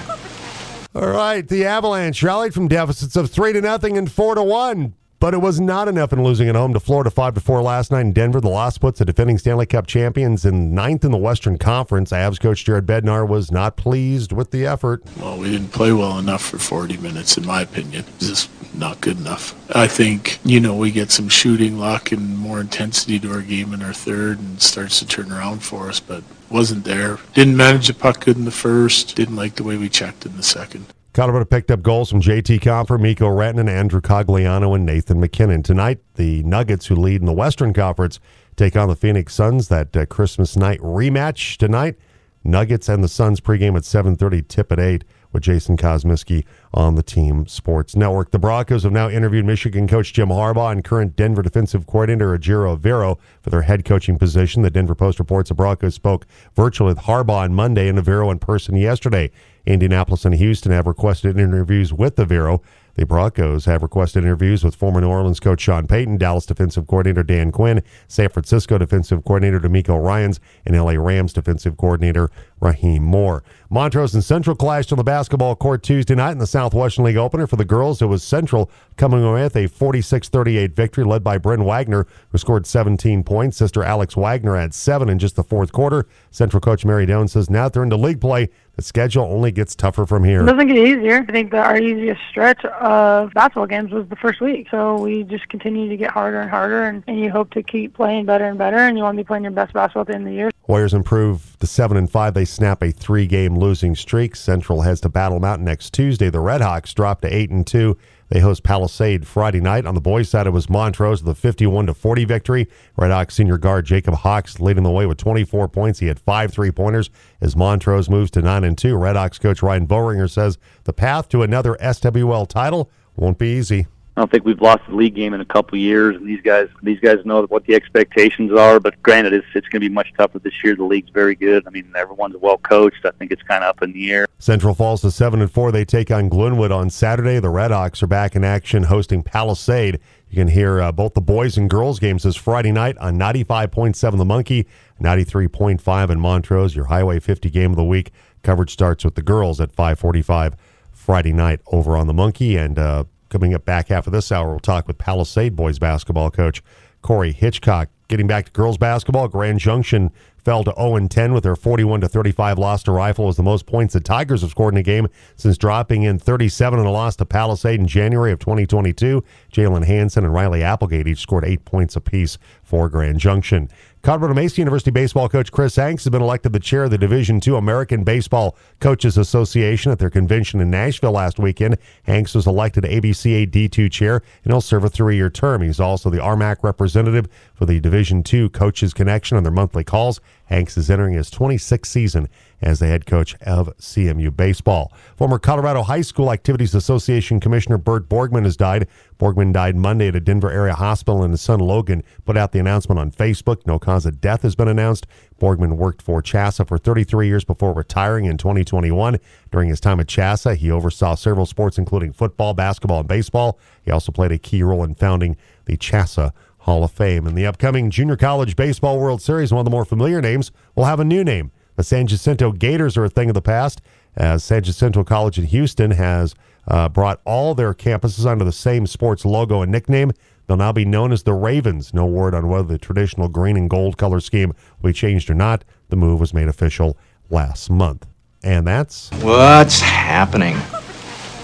[0.96, 4.96] All right, the Avalanche rallied from deficits of three to nothing and four to one.
[5.20, 7.92] But it was not enough in losing at home to Florida 5 to 4 last
[7.92, 8.40] night in Denver.
[8.40, 12.12] The loss puts the defending Stanley Cup champions in ninth in the Western Conference.
[12.12, 15.04] Avs coach Jared Bednar was not pleased with the effort.
[15.20, 18.06] Well, we didn't play well enough for 40 minutes, in my opinion.
[18.20, 19.54] Just not good enough.
[19.76, 23.74] I think, you know, we get some shooting luck and more intensity to our game
[23.74, 27.20] in our third and starts to turn around for us, but wasn't there.
[27.34, 29.18] Didn't manage the puck good in the first.
[29.18, 30.86] Didn't like the way we checked in the second.
[31.14, 35.64] Colorado picked up goals from JT Compher, Mikko Rantanen, Andrew Cogliano, and Nathan MacKinnon.
[35.64, 38.20] Tonight, the Nuggets, who lead in the Western Conference,
[38.56, 39.70] take on the Phoenix Suns.
[39.70, 41.96] That uh, Christmas night rematch tonight.
[42.44, 47.04] Nuggets and the Suns pregame at 7.30, tip at 8 with Jason Kosmiski on the
[47.04, 48.32] Team Sports Network.
[48.32, 52.78] The Broncos have now interviewed Michigan coach Jim Harbaugh and current Denver defensive coordinator Ejiro
[52.78, 54.62] Evero for their head coaching position.
[54.62, 58.40] The Denver Post reports the Broncos spoke virtually with Harbaugh on Monday and Evero in
[58.40, 59.32] person yesterday.
[59.70, 62.62] Indianapolis and Houston have requested interviews with Evero.
[62.96, 67.22] The Broncos have requested interviews with former New Orleans coach Sean Payton, Dallas defensive coordinator
[67.22, 73.44] Dan Quinn, San Francisco defensive coordinator DeMeco Ryans, and LA Rams defensive coordinator Raheem Moore.
[73.70, 77.46] Montrose and Central clashed on the basketball court Tuesday night in the Southwestern League opener.
[77.46, 81.64] For the girls, it was Central coming away with a 46-38 victory led by Bryn
[81.64, 83.58] Wagner, who scored 17 points.
[83.58, 86.08] Sister Alex Wagner had seven in just the fourth quarter.
[86.32, 88.50] Central coach Mary Doan says now they're into league play.
[88.76, 90.42] The schedule only gets tougher from here.
[90.42, 91.26] It doesn't get easier.
[91.28, 94.68] I think that our easiest stretch of basketball games was the first week.
[94.72, 97.94] So we just continue to get harder and harder, and, and you hope to keep
[97.94, 100.16] playing better and better, and you want to be playing your best basketball at the
[100.16, 100.50] end of the year.
[100.70, 102.36] Warriors improve to seven and five.
[102.36, 104.36] They snap a three-game losing streak.
[104.36, 106.30] Central has to battle Mountain next Tuesday.
[106.30, 107.98] The Redhawks drop to eight and two.
[108.28, 109.88] They host Palisade Friday night.
[109.88, 112.68] On the boys' side, it was Montrose with a 51 to 40 victory.
[113.00, 115.98] Redhawks senior guard Jacob Hawks leading the way with 24 points.
[115.98, 117.10] He had five three pointers
[117.42, 118.94] as Montrose moves to nine and two.
[118.94, 123.88] Redhawks coach Ryan Boehringer says the path to another SWL title won't be easy.
[124.20, 126.42] I don't think we've lost the league game in a couple of years, and these
[126.42, 128.78] guys these guys know what the expectations are.
[128.78, 130.76] But granted, it's it's going to be much tougher this year.
[130.76, 131.66] The league's very good.
[131.66, 133.06] I mean, everyone's well coached.
[133.06, 134.28] I think it's kind of up in the air.
[134.38, 135.72] Central falls to seven and four.
[135.72, 137.40] They take on Glenwood on Saturday.
[137.40, 140.02] The Red Redhawks are back in action, hosting Palisade.
[140.30, 144.18] You can hear uh, both the boys and girls games this Friday night on 95.7
[144.18, 144.68] The Monkey,
[145.02, 146.76] 93.5 in Montrose.
[146.76, 148.12] Your Highway 50 game of the week
[148.44, 150.56] coverage starts with the girls at 5:45
[150.92, 152.78] Friday night over on The Monkey and.
[152.78, 156.64] Uh, Coming up back half of this hour, we'll talk with Palisade boys basketball coach
[157.02, 157.90] Corey Hitchcock.
[158.08, 160.12] Getting back to girls basketball, Grand Junction
[160.44, 163.94] fell to 0 10 with their 41 35 loss to Rifle was the most points
[163.94, 167.26] the Tigers have scored in a game since dropping in 37 in a loss to
[167.26, 169.24] Palisade in January of 2022.
[169.54, 173.70] Jalen Hanson and Riley Applegate each scored eight points apiece for Grand Junction.
[174.02, 177.42] Colorado Mesa University baseball coach Chris Hanks has been elected the chair of the Division
[177.46, 181.78] II American Baseball Coaches Association at their convention in Nashville last weekend.
[182.04, 185.64] Hanks was elected ABCA D2 chair and he'll serve a three-year term.
[185.64, 190.22] He's also the RMAC representative for the Division II Coaches Connection on their monthly calls.
[190.50, 192.28] Hanks is entering his 26th season
[192.60, 194.92] as the head coach of CMU baseball.
[195.16, 198.88] Former Colorado High School Activities Association Commissioner Bert Borgman has died.
[199.20, 202.60] Borgman died Monday at a Denver area hospital, and his son Logan put out the
[202.60, 203.66] announcement on Facebook.
[203.68, 205.06] No cause of death has been announced.
[205.40, 209.20] Borgman worked for CHSAA for 33 years before retiring in 2021.
[209.52, 213.60] During his time at CHSAA, he oversaw several sports, including football, basketball, and baseball.
[213.84, 217.26] He also played a key role in founding the CHSAA Hall of Fame.
[217.28, 220.86] In the upcoming Junior College Baseball World Series, one of the more familiar names will
[220.86, 221.52] have a new name.
[221.76, 223.82] The San Jacinto Gators are a thing of the past,
[224.16, 226.36] as San Jacinto College in Houston has
[226.68, 230.12] uh, brought all their campuses under the same sports logo and nickname.
[230.48, 231.94] They'll now be known as the Ravens.
[231.94, 235.36] No word on whether the traditional green and gold color scheme will be changed or
[235.36, 235.64] not.
[235.90, 236.98] The move was made official
[237.30, 238.08] last month.
[238.44, 240.58] And that's what's happening.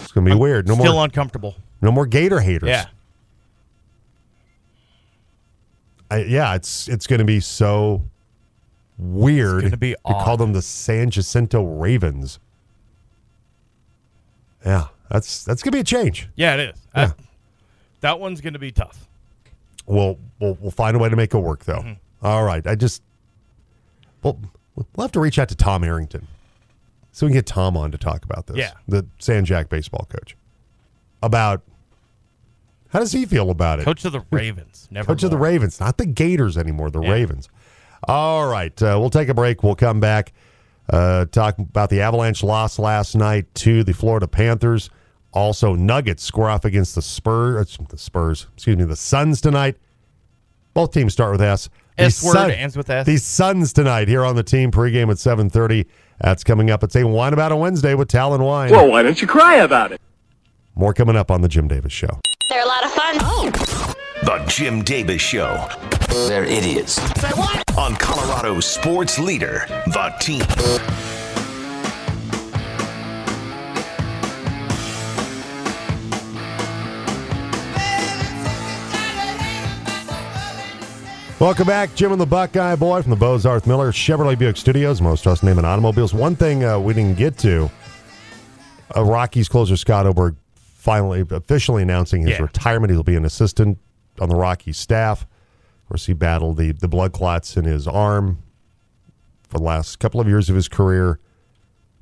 [0.01, 0.67] It's going to be I'm weird.
[0.67, 1.55] No still more uncomfortable.
[1.81, 2.69] No more Gator haters.
[2.69, 2.85] Yeah.
[6.15, 8.01] I, yeah, it's it's going to be so
[8.97, 12.39] weird be to call them the San Jacinto Ravens.
[14.65, 16.29] Yeah, that's that's gonna be a change.
[16.35, 16.87] Yeah, it is.
[16.95, 17.07] Yeah.
[17.07, 17.17] That,
[17.99, 19.09] that one's going to be tough.
[19.85, 21.79] We'll we'll we'll find a way to make it work though.
[21.79, 22.25] Mm-hmm.
[22.25, 23.03] All right, I just
[24.23, 24.39] well
[24.75, 26.27] we'll have to reach out to Tom Arrington
[27.11, 28.57] so we can get Tom on to talk about this.
[28.57, 28.71] Yeah.
[28.87, 30.37] the San Jack baseball coach
[31.21, 31.61] about
[32.95, 33.83] how does he feel about it?
[33.83, 34.87] Coach of the Ravens.
[34.89, 35.37] Never Coach of the.
[35.37, 37.11] Ravens, not the Gators anymore, the Yeah.
[37.11, 37.49] Ravens.
[38.07, 39.63] All right, uh, we'll take a break.
[39.63, 40.31] We'll come back,
[40.89, 44.89] uh, talk about the Avalanche loss last night to the Florida Panthers.
[45.33, 47.77] Also, Nuggets score off against the Spurs.
[47.89, 49.75] The Spurs, excuse me, the Suns tonight.
[50.73, 51.67] Both teams start with S.
[51.97, 53.05] The S word Sun- ends with S.
[53.05, 55.85] The Suns tonight here on the team pregame at seven thirty
[56.21, 58.71] That's coming up at say Wine About a Wednesday with Talon Wine.
[58.71, 59.99] Well, why don't you cry about it?
[60.75, 62.21] More coming up on the Jim Davis Show.
[62.47, 63.17] They're a lot of fun.
[64.23, 65.67] The Jim Davis Show.
[66.27, 66.99] They're idiots.
[67.75, 70.43] On Colorado Sports Leader, The Team.
[81.39, 85.23] Welcome back, Jim and the Buckeye Boy from the Bozarth Miller Chevrolet Buick Studios, most
[85.23, 86.13] trusted name in automobiles.
[86.13, 87.71] One thing uh, we didn't get to:
[88.95, 90.35] uh, Rockies closer Scott Oberg
[90.85, 92.43] finally officially announcing his Yeah.
[92.43, 92.91] retirement.
[92.91, 93.79] He'll be an assistant
[94.21, 95.23] on the Rockies staff.
[95.23, 98.37] Of course, he battled the the blood clots in his arm
[99.49, 101.19] for the last couple of years of his career.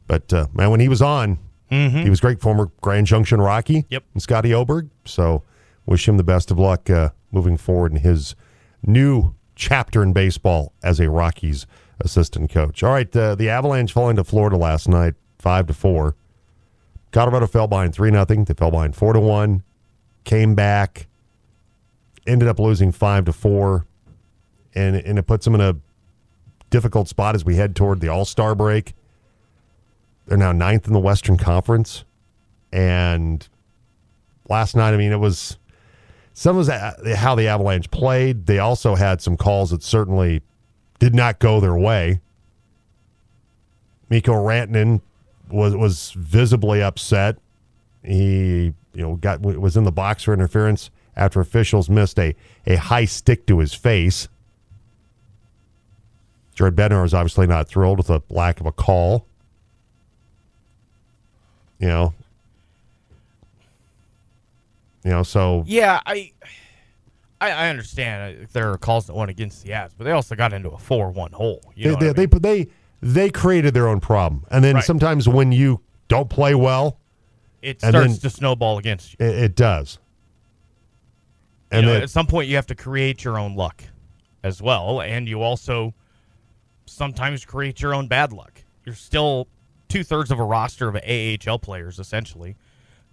[0.06, 2.39] But uh, man, when he was on, he was great.
[2.41, 4.04] Former Grand Junction Rocky, Yep.
[4.13, 4.89] and Scotty Oberg.
[5.06, 5.41] So,
[5.88, 8.36] wish him the best of luck uh, moving forward in his
[8.86, 11.65] new chapter in baseball as a Rockies
[12.02, 12.84] assistant coach.
[12.84, 16.15] All right, uh, the Avalanche falling to Florida last night, five to four.
[17.13, 18.43] Colorado fell behind three nothing.
[18.43, 19.63] They fell behind four to one.
[20.26, 21.08] Came back,
[22.26, 23.86] ended up losing five to four,
[24.73, 25.76] and and it puts them in a
[26.69, 28.93] difficult spot as we head toward the All Star break.
[30.26, 32.04] They're now ninth in the Western Conference,
[32.71, 33.47] and
[34.49, 35.60] last night, I mean, it was
[36.34, 38.47] some uh, how the Avalanche played.
[38.47, 40.41] They also had some calls that certainly
[40.97, 42.21] did not go their way.
[44.10, 45.02] Mikko Rantanen
[45.49, 47.38] was was visibly upset.
[48.03, 52.75] He you know got was in the box for interference after officials missed a a
[52.75, 54.27] high stick to his face.
[56.56, 59.25] Jared Bednar was obviously not thrilled with the lack of a call.
[61.79, 62.13] You know,
[65.03, 66.32] you know, so Yeah, I,
[67.41, 70.36] I, I understand uh, there are calls that went against the Avs, but they also
[70.36, 71.62] got into a four-one hole.
[71.75, 72.41] You know they, what I they, mean?
[72.41, 72.71] they, they
[73.03, 74.83] they created their own problem, and then Right.
[74.83, 76.97] sometimes when you don't play well,
[77.61, 79.25] it starts to snowball against you.
[79.25, 79.99] it, it does.
[81.71, 83.83] You And know, then- at some point, you have to create your own luck
[84.43, 85.93] as well, and you also
[86.85, 88.61] sometimes create your own bad luck.
[88.85, 89.47] You're still
[89.89, 92.55] two thirds of a roster of AHL players, essentially,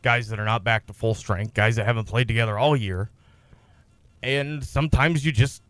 [0.02, 3.10] guys that are not back to full strength, guys that haven't played together all year,
[4.22, 5.62] and sometimes you just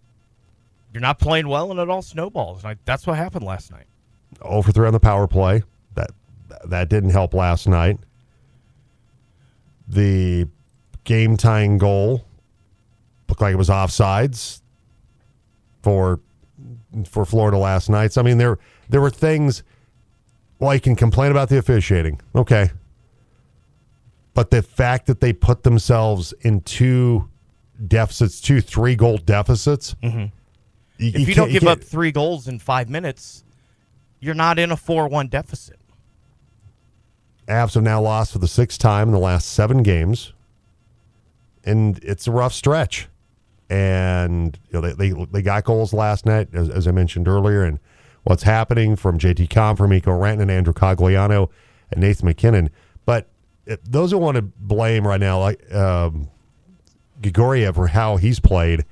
[0.92, 2.64] you're not playing well, and it all snowballs.
[2.64, 3.86] And I, that's what happened last night.
[4.42, 5.62] 0 for 3 on the power play.
[5.94, 6.10] That
[6.64, 7.98] that didn't help last night.
[9.88, 10.46] The
[11.04, 12.24] game tying goal
[13.28, 14.60] looked like it was offsides
[15.82, 16.20] for
[17.08, 18.12] for Florida last night.
[18.12, 19.62] So I mean there there were things
[20.58, 22.20] well you can complain about the officiating.
[22.34, 22.70] Okay.
[24.34, 27.28] But the fact that they put themselves in two
[27.86, 29.94] deficits, two three goal deficits.
[30.02, 30.26] Mm-hmm.
[30.98, 33.42] If you, don't give up three goals in five minutes,
[34.20, 35.78] you're not in a four-one deficit.
[37.48, 40.32] Avs have now lost for the sixth time in the last seven games,
[41.64, 43.08] and it's a rough stretch.
[43.68, 47.64] And you know they they, they got goals last night, as, as I mentioned earlier,
[47.64, 47.78] and
[48.24, 51.48] what's happening from JT Com, from Mikko Rantanen, and Andrew Cogliano,
[51.90, 52.70] and Nathan MacKinnon.
[53.04, 53.28] But
[53.66, 56.28] it, those who want to blame right now, like um,
[57.20, 58.84] Georgiev, for how he's played,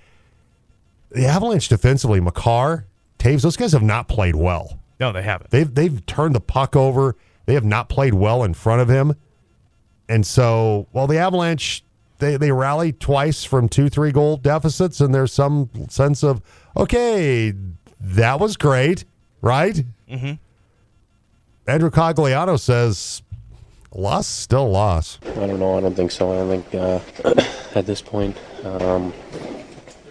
[1.10, 2.86] the Avalanche defensively, Makar,
[3.18, 4.78] Toews, those guys have not played well.
[5.00, 5.50] No, they haven't.
[5.50, 7.16] They've they've turned the puck over.
[7.46, 9.14] They have not played well in front of him.
[10.08, 11.84] And so, while the Avalanche
[12.18, 16.42] they they rally twice from two three goal deficits, and there's some sense of
[16.76, 17.52] okay,
[18.00, 19.04] that was great,
[19.40, 19.84] right?
[20.10, 20.32] Mm-hmm.
[21.66, 23.22] Andrew Cogliano says,
[23.94, 25.78] "Loss, still a loss." I don't know.
[25.78, 26.32] I don't think so.
[26.32, 27.00] I think uh,
[27.74, 29.12] at this point, um,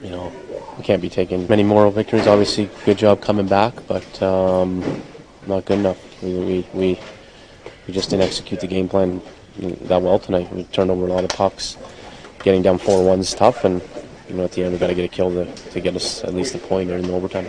[0.01, 0.31] you know,
[0.77, 2.27] we can't be taking many moral victories.
[2.27, 5.01] Obviously, good job coming back, but um,
[5.47, 6.21] not good enough.
[6.21, 6.99] We, we we
[7.87, 9.21] we just didn't execute the game plan
[9.59, 10.53] that well tonight.
[10.53, 11.77] We turned over a lot of pucks.
[12.43, 13.81] Getting down four one is tough, and
[14.29, 16.23] you know, at the end, we've got to get a kill to, to get us
[16.23, 17.47] at least a point or in the overtime.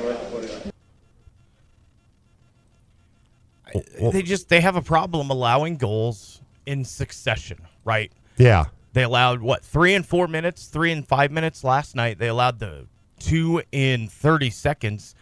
[4.13, 8.11] they just they have a problem allowing goals in succession, right?
[8.37, 12.19] Yeah, They allowed what three and four minutes, three and five minutes last night.
[12.19, 12.87] They allowed the
[13.19, 15.15] two in thirty seconds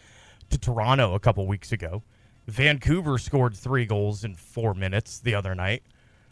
[0.49, 2.03] to Toronto a couple weeks ago.
[2.47, 5.83] Vancouver scored three goals in four minutes the other night,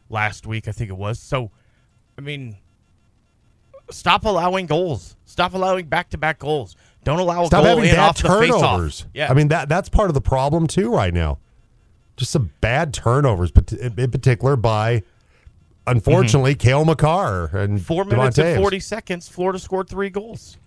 [0.10, 1.20] last week I think it was.
[1.20, 1.52] So,
[2.18, 2.56] I mean,
[3.92, 5.16] stop allowing goals.
[5.26, 6.76] Stop allowing back-to-back goals.
[7.04, 9.06] Don't allow a stop goal having in bad off the turnovers.
[9.14, 11.38] Yeah, I mean that that's part of the problem too right now.
[12.18, 15.04] Just some bad turnovers, but in particular by,
[15.86, 17.84] unfortunately, Cale Makar and Mm-hmm.
[17.84, 20.58] Four minutes and 40 seconds, Florida scored three goals.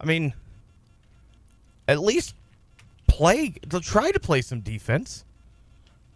[0.00, 0.32] I mean,
[1.86, 2.34] at least
[3.06, 5.24] play, to try to play some defense.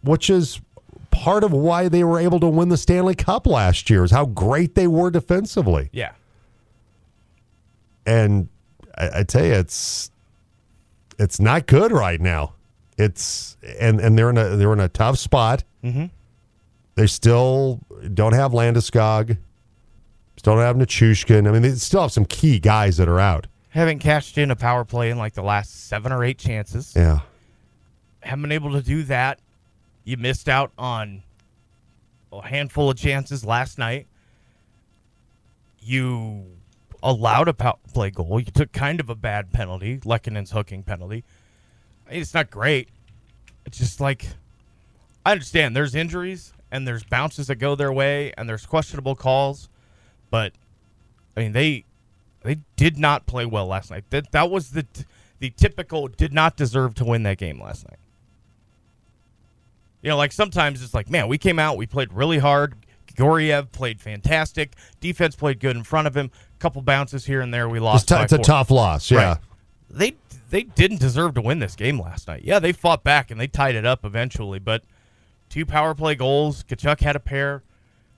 [0.02, 0.60] which is
[1.10, 4.26] part of why they were able to win the Stanley Cup last year, is how
[4.26, 5.88] great they were defensively.
[5.92, 6.12] Yeah.
[8.06, 8.48] And
[8.96, 10.10] I, I tell you, it's
[11.18, 12.52] it's not good right now.
[12.98, 15.64] It's and and they're in a they're in a tough spot.
[15.82, 16.06] Mm-hmm.
[16.96, 17.80] They still
[18.12, 19.38] don't have Landeskog.
[20.36, 21.48] Still don't have Nichushkin.
[21.48, 23.46] I mean, they still have some key guys that are out.
[23.74, 26.92] Haven't cashed in a power play in like the last seven or eight chances.
[26.94, 27.20] Yeah.
[28.20, 29.40] Haven't been able to do that.
[30.04, 31.24] You missed out on
[32.32, 34.06] a handful of chances last night.
[35.80, 36.44] You
[37.02, 38.38] allowed a power play goal.
[38.38, 41.24] You took kind of a bad penalty, Lehkonen's hooking penalty.
[42.08, 42.90] It's not great.
[43.66, 44.24] It's just like
[45.26, 49.68] I understand there's injuries and there's bounces that go their way and there's questionable calls,
[50.30, 50.52] but
[51.36, 51.86] I mean they
[52.44, 54.04] they did not play well last night.
[54.10, 54.86] That that was the
[55.40, 57.98] the typical did not deserve to win that game last night.
[60.02, 62.74] You know, like sometimes it's like, man, we came out, we played really hard.
[63.16, 64.74] Georgiev played fantastic.
[65.00, 66.30] Defense played good in front of him.
[66.56, 68.08] A couple bounces here and there, we It's, lost.
[68.08, 69.10] t- it's a tough loss.
[69.10, 69.18] Yeah.
[69.28, 69.38] Right.
[69.90, 70.14] They
[70.50, 72.42] they didn't deserve to win this game last night.
[72.44, 74.82] Yeah, they fought back and they tied it up eventually, but
[75.48, 76.64] two power play goals.
[76.64, 77.62] Tkachuk had a pair.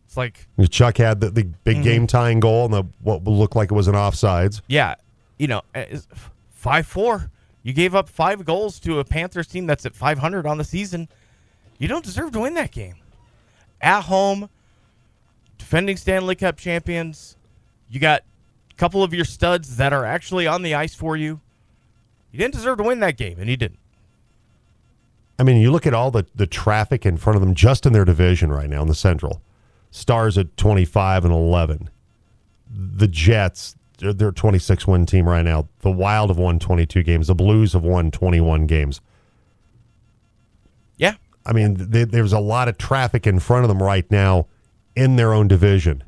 [0.07, 1.83] It's like, Chuck had the, the big Mhm.
[1.83, 4.61] game tying goal and the what looked like it was an offsides.
[4.69, 4.95] yeah,
[5.39, 5.63] you know,
[6.51, 7.31] five four.
[7.63, 11.09] You gave up five goals to a Panthers team that's at 500 on the season.
[11.79, 12.95] You don't deserve to win that game.
[13.81, 14.49] At home,
[15.59, 17.37] defending Stanley Cup champions.
[17.91, 18.23] You got
[18.71, 21.41] a couple of your studs that are actually on the ice for you.
[22.31, 23.81] You didn't deserve to win that game, and you didn't.
[25.39, 27.93] I mean, you look at all the, the traffic in front of them just in
[27.93, 29.43] their division right now in the Central.
[29.91, 31.91] Stars at 25 and 11.
[32.71, 35.69] The Jets, they're they're a 26 win team right now.
[35.81, 37.29] The Wild have won 22 games.
[37.29, 39.01] The Blues have won 21 games.
[40.97, 41.15] Yeah.
[41.45, 44.47] I mean, they, there's a lot of traffic in front of them right now
[44.95, 46.03] in their own division.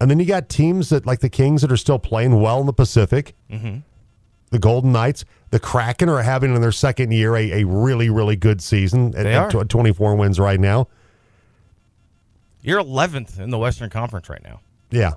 [0.00, 2.66] And then you got teams that, like the Kings, that are still playing well in
[2.66, 3.36] the Pacific.
[3.50, 3.78] Mm-hmm.
[4.50, 8.36] The Golden Knights, the Kraken are having in their second year a, a really, really
[8.36, 9.64] good season at, They at are.
[9.64, 10.88] 24 wins right now.
[12.62, 14.60] You're 11th in the Western Conference right now.
[14.90, 15.14] Yeah.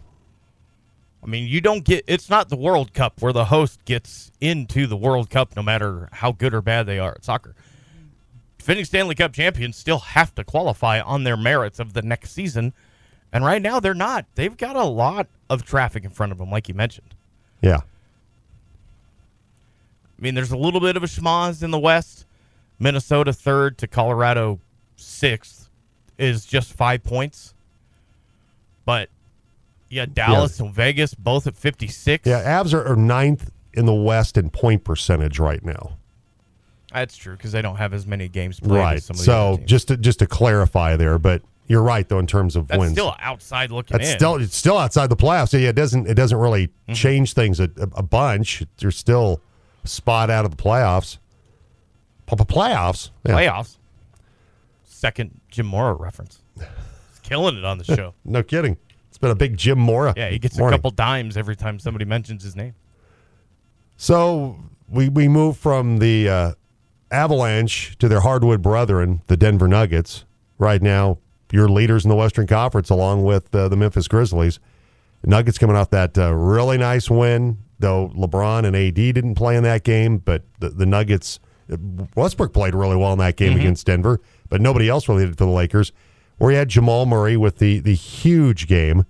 [1.23, 4.87] I mean, you don't get it's not the World Cup where the host gets into
[4.87, 7.55] the World Cup no matter how good or bad they are at soccer.
[8.57, 12.73] Defending Stanley Cup champions still have to qualify on their merits of the next season.
[13.31, 14.25] And right now they're not.
[14.35, 17.15] They've got a lot of traffic in front of them, like you mentioned.
[17.61, 17.81] Yeah.
[20.17, 22.25] I mean, there's a little bit of a schmoz in the West.
[22.79, 24.59] Minnesota third to Colorado
[24.95, 25.64] sixth
[26.17, 27.53] is just five points.
[28.85, 29.09] But
[29.89, 32.27] yeah, Dallas and Vegas both at 56.
[32.27, 32.61] Yeah.
[32.61, 35.97] Avs are, are ninth in the West in point percentage right now.
[36.93, 38.95] That's true because they don't have as many games played Right.
[38.97, 42.07] as some of the other So just to, just to clarify there, but you're right
[42.07, 42.93] though in terms of That's wins.
[42.93, 44.17] still outside looking That's in.
[44.17, 45.49] still it's still outside the playoffs.
[45.49, 46.93] So yeah, it doesn't it doesn't really Mm-hmm.
[46.93, 48.63] change things a, a bunch.
[48.77, 49.41] There's still
[49.83, 51.17] spot out of the playoffs.
[52.27, 53.09] P- Playoffs.
[53.25, 53.33] Yeah.
[53.33, 53.77] playoffs.
[54.83, 56.41] Second Jim Mora reference.
[56.57, 56.65] He's
[57.23, 58.13] killing it on the show.
[58.25, 58.77] No kidding.
[59.09, 60.13] It's been a big Jim Mora.
[60.17, 60.73] Yeah, he gets morning.
[60.73, 62.73] a couple dimes every time somebody mentions his name.
[63.97, 64.57] So
[64.89, 66.51] we we move from the uh,
[67.11, 70.25] Avalanche to their hardwood brethren, the Denver Nuggets.
[70.57, 71.17] Right now,
[71.51, 74.59] your leaders in the Western Conference, along with uh, the Memphis Grizzlies.
[75.23, 79.63] Nuggets coming off that uh, really nice win, though LeBron and AD didn't play in
[79.63, 81.39] that game, but the, the Nuggets,
[82.15, 83.61] Westbrook played really well in that game Mhm.
[83.61, 85.91] against Denver, but nobody else did for the Lakers.
[86.37, 89.05] Where he had Jamal Murray with the the huge game,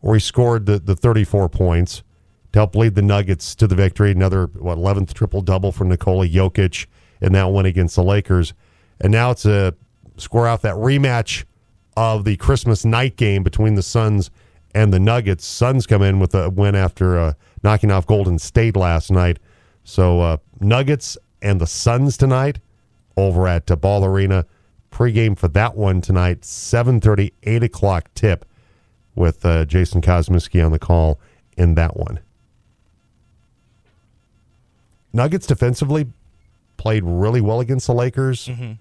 [0.00, 2.02] where he scored the, the 34 points
[2.52, 4.10] to help lead the Nuggets to the victory.
[4.10, 6.86] Another what 11th triple double for Nikola Jokic
[7.20, 8.52] in that win against the Lakers,
[9.00, 9.74] and now it's a
[10.16, 11.44] score out that rematch
[11.96, 14.30] of the Christmas night game between the Suns
[14.74, 15.46] and the Nuggets.
[15.46, 19.38] Suns come in with a win after uh, knocking off Golden State last night.
[19.84, 22.58] So uh, Nuggets and the Suns tonight
[23.16, 24.44] over at uh, Ball Arena.
[25.00, 28.46] Pregame for that one tonight, 7.30, 8 o'clock tip
[29.14, 31.20] with uh, Jason Kosminski on the call
[31.54, 32.18] in that one.
[35.12, 36.06] Nuggets defensively
[36.78, 38.46] played really well against the Lakers.
[38.48, 38.78] Mhm.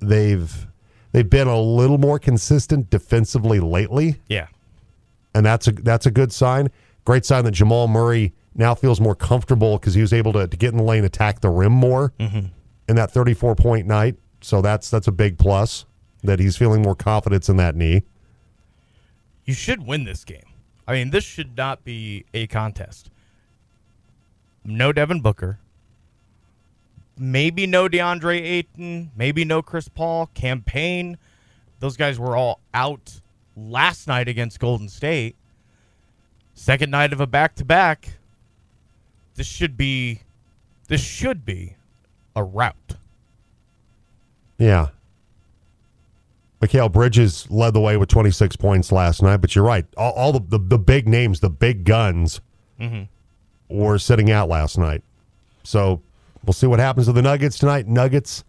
[0.00, 0.66] They've
[1.12, 4.48] they've been a little more consistent defensively lately Yeah.
[5.34, 6.70] and that's a that's a good sign.
[7.04, 10.56] Great sign that Jamal Murray now feels more comfortable because he was able to, to
[10.56, 12.50] get in the lane, attack the rim more Mhm.
[12.88, 14.16] in that 34 point night.
[14.40, 15.86] So that's that's a big plus
[16.22, 18.02] that he's feeling more confidence in that knee.
[19.44, 20.44] You should win this game.
[20.88, 23.10] I mean, this should not be a contest.
[24.64, 25.58] No Devin Booker.
[27.18, 30.28] maybe no DeAndre Ayton, maybe no Chris Paul.
[30.34, 31.16] Cam Payne.
[31.80, 33.20] Those guys were all out
[33.56, 35.36] last night against Golden State.
[36.54, 38.18] Second night of a back to back.
[39.34, 40.20] This should be
[40.88, 41.76] this should be
[42.34, 42.96] a rout.
[44.58, 44.88] Yeah.
[46.60, 49.84] Mikal Bridges led the way with 26 points last night, but you're right.
[49.96, 52.40] All, all the, the, the big names, the big guns,
[52.80, 53.02] mm-hmm.
[53.68, 55.02] were sitting out last night.
[55.62, 56.00] So
[56.44, 57.86] we'll see what happens to the Nuggets tonight.
[57.86, 58.42] Nuggets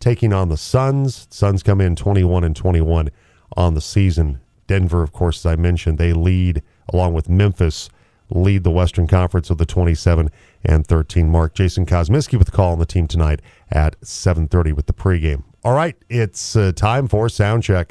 [0.00, 1.26] taking on the Suns.
[1.30, 3.10] Suns come in 21 and 21
[3.56, 4.40] on the season.
[4.66, 7.90] Denver, of course, as I mentioned, they lead along with Memphis,
[8.34, 10.30] lead the Western Conference with the 27
[10.64, 11.54] and 13 mark.
[11.54, 15.44] Jason Kosmiski with the call on the team tonight at 7:30 with the pregame.
[15.64, 17.90] All right, it's uh, time for sound check.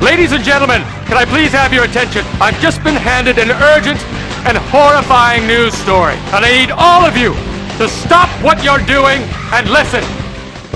[0.00, 2.24] Ladies and gentlemen, can I please have your attention?
[2.40, 3.98] I've just been handed an urgent
[4.46, 7.34] and horrifying news story, and I need all of you
[7.78, 9.20] to stop what you're doing
[9.52, 10.04] and listen.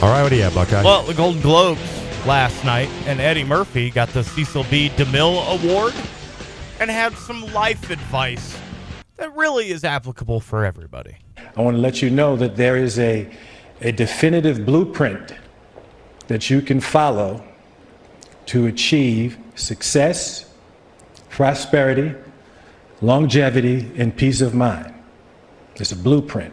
[0.02, 0.82] All right, what do you have, Buckeye?
[0.82, 1.80] Well, the Golden Globes
[2.26, 4.88] last night, and Eddie Murphy got the Cecil B.
[4.90, 5.94] DeMille Award
[6.82, 8.58] and had some life advice
[9.14, 11.16] that really is applicable for everybody.
[11.56, 13.32] I want to let you know that there is a,
[13.80, 15.32] a definitive blueprint
[16.26, 17.44] that you can follow
[18.46, 20.52] to achieve success,
[21.30, 22.16] prosperity,
[23.00, 24.92] longevity, and peace of mind.
[25.76, 26.52] It's a blueprint,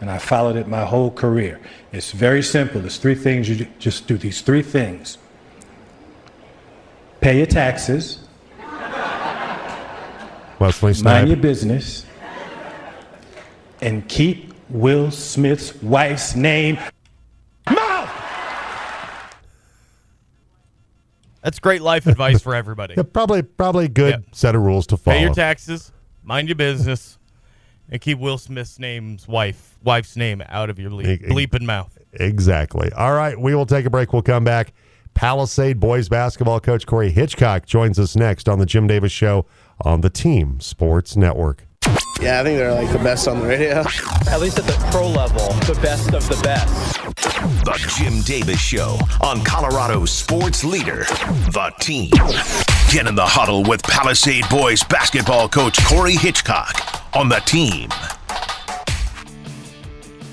[0.00, 1.60] and I followed it my whole career.
[1.92, 2.82] It's very simple.
[2.86, 5.18] It's three things you ju- just do these three things
[7.20, 8.26] pay your taxes,
[10.60, 12.04] Wesley mind your business,
[13.80, 16.78] and keep Will Smith's wife's name
[17.68, 18.10] mouth.
[21.42, 22.94] That's great life advice for everybody.
[22.98, 24.22] Yeah, probably probably good Yep.
[24.32, 25.16] set of rules to follow.
[25.16, 25.90] Pay your taxes,
[26.22, 27.18] mind your business,
[27.88, 31.96] and keep Will Smith's name's wife wife's name out of your le- Ex- bleeping mouth.
[32.12, 32.92] Exactly.
[32.92, 34.12] All right, we will take a break.
[34.12, 34.74] We'll come back.
[35.14, 39.44] Palisade boys basketball coach Corey Hitchcock joins us next on the Jim Davis Show
[39.82, 41.66] on the Team Sports Network.
[42.20, 43.82] Yeah, I think they're like the best on the radio.
[44.28, 46.94] At least at the pro level, the best of the best.
[47.64, 51.04] The Jim Davis Show on Colorado's sports leader,
[51.52, 52.10] The Team.
[52.90, 56.74] Get in the huddle with Palisade Boys basketball coach Corey Hitchcock
[57.16, 57.88] on The Team.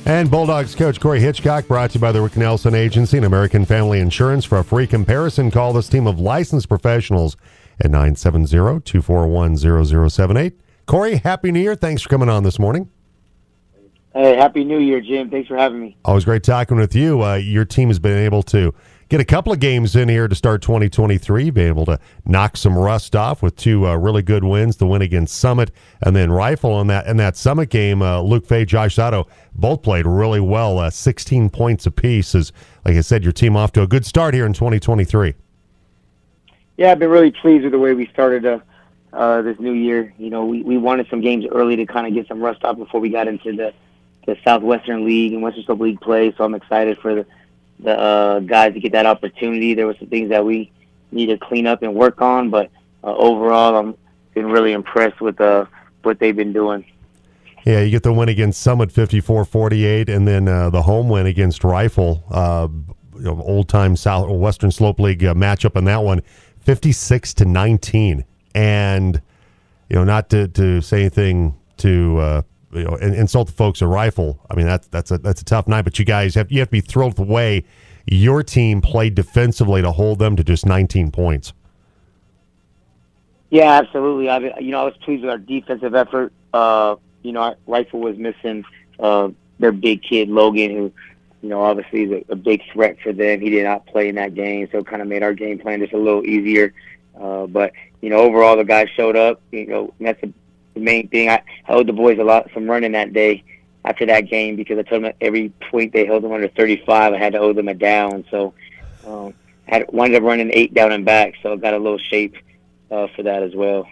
[0.06, 3.66] And Bulldogs coach Corey Hitchcock brought to you by the Rick Nelson Agency and American
[3.66, 4.46] Family Insurance.
[4.46, 7.36] For a free comparison, call this team of licensed professionals
[7.80, 8.48] at 970
[8.82, 9.58] 241
[10.10, 10.60] 0078.
[10.86, 11.76] Corey, Happy New Year.
[11.76, 12.90] Thanks for coming on this morning.
[14.18, 15.30] Hey, happy New Year, Jim.
[15.30, 15.96] Thanks for having me.
[16.04, 17.24] Always great talking with you.
[17.24, 18.74] Uh, your team has been able to
[19.10, 21.52] get a couple of games in here to start 2023.
[21.52, 24.78] Been able to knock some rust off with two uh, really good wins.
[24.78, 25.70] The win against Summit
[26.02, 27.06] and then Rifle on that.
[27.06, 30.80] In that Summit game, uh, Luke Fay, Josh Sato both played really well.
[30.80, 32.34] Uh, 16 points apiece.
[32.34, 32.52] Is
[32.86, 35.36] like I said, your team off to a good start here in 2023.
[36.78, 38.60] Yeah, I've been really pleased with the way we started uh,
[39.12, 40.14] uh, this new year.
[40.18, 42.78] You know, we, we wanted some games early to kind of get some rust off
[42.78, 43.74] before we got into the,
[44.26, 46.34] the Southwestern League and Western Slope League play.
[46.38, 47.26] So I'm excited for the,
[47.80, 49.74] the uh, guys to get that opportunity.
[49.74, 50.72] There were some things that we
[51.12, 52.70] need to clean up and work on, but
[53.04, 53.98] uh, overall, I'm
[54.38, 55.66] been really impressed with uh,
[56.04, 56.86] what they've been doing.
[57.66, 61.64] Yeah, you get the win against Summit 54-48, and then uh, the home win against
[61.64, 62.68] Rifle, uh,
[63.28, 66.22] old time South Western Slope League uh, matchup in that one,
[66.68, 68.26] 56 to 19.
[68.54, 69.22] And
[69.90, 72.42] you know, not to, to say anything to uh,
[72.74, 74.38] you know insult the folks at Rifle.
[74.52, 76.68] I mean, that's that's a that's a tough night, but you guys have you have
[76.68, 77.64] to be thrilled with the way
[78.06, 81.54] your team played defensively to hold them to just 19 points.
[83.50, 84.30] Yeah, absolutely.
[84.30, 86.34] I, you know, I was pleased with our defensive effort.
[86.54, 88.66] Uh, you know, rifle was missing
[89.00, 90.92] uh, their big kid Logan, who,
[91.42, 93.42] you know, obviously is a, a big threat for them.
[93.42, 95.80] He did not play in that game, so it kind of made our game plan
[95.80, 96.74] just a little easier.
[97.20, 99.42] Uh, but you know, overall, the guys showed up.
[99.52, 100.32] You know, that's the,
[100.74, 101.30] the main thing.
[101.30, 103.44] I, owed the boys a lot some running that day
[103.86, 107.18] after that game because I told them every point they held them under 35, I
[107.18, 108.26] had to owe them a down.
[108.30, 108.54] So
[109.06, 109.34] um,
[109.68, 112.36] I had wound up running eight down and back, so I got a little shape
[112.92, 113.88] uh, for that as well.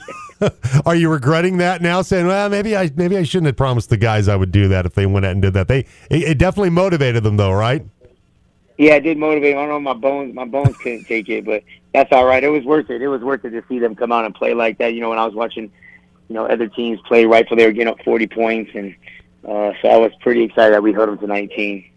[0.86, 2.02] Are you regretting that now?
[2.02, 4.86] Saying, well, maybe I maybe I shouldn't have promised the guys I would do that
[4.86, 5.68] if they went out and did that.
[5.68, 5.80] They
[6.10, 7.84] it, it definitely motivated them though, right?
[8.78, 9.54] Yeah, it did motivate.
[9.54, 10.34] I don't know my bones.
[10.34, 11.62] My bones couldn't take it, but
[11.94, 12.42] that's all right.
[12.42, 13.02] It was worth it.
[13.02, 14.94] It was worth it to see them come out and play like that.
[14.94, 15.70] You know, when I was watching,
[16.28, 18.96] you know, other teams play right for they were getting up 40 points, and
[19.46, 21.91] uh, so I was pretty excited that we held them to 19.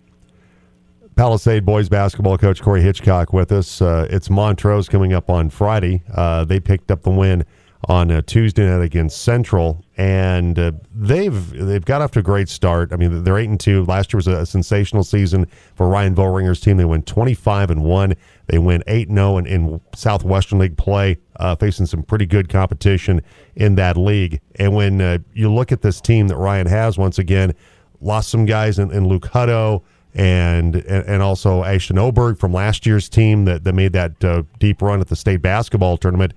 [1.15, 3.81] Palisade boys basketball coach Corey Hitchcock with us.
[3.81, 6.03] Uh, it's Montrose coming up on Friday.
[6.13, 7.45] Uh, they picked up the win
[7.87, 12.49] on uh, Tuesday night against Central, and uh, they've they've got off to a great
[12.49, 12.91] start.
[12.91, 13.85] I mean, they're eight and two.
[13.85, 15.45] Last year was a, sensational season
[15.75, 16.75] for Ryan Vollringer's team.
[16.75, 18.15] They went twenty five and one.
[18.47, 23.21] They went eight and zero in Southwestern League play, uh, facing some pretty good competition
[23.55, 24.41] in that league.
[24.55, 27.53] And when you look at this team that Ryan has, once again,
[28.01, 29.83] lost some guys in, in Luke Hutto
[30.15, 34.81] and and also Ashton Oberg from last year's team that, that made that uh, deep
[34.81, 36.33] run at the state basketball tournament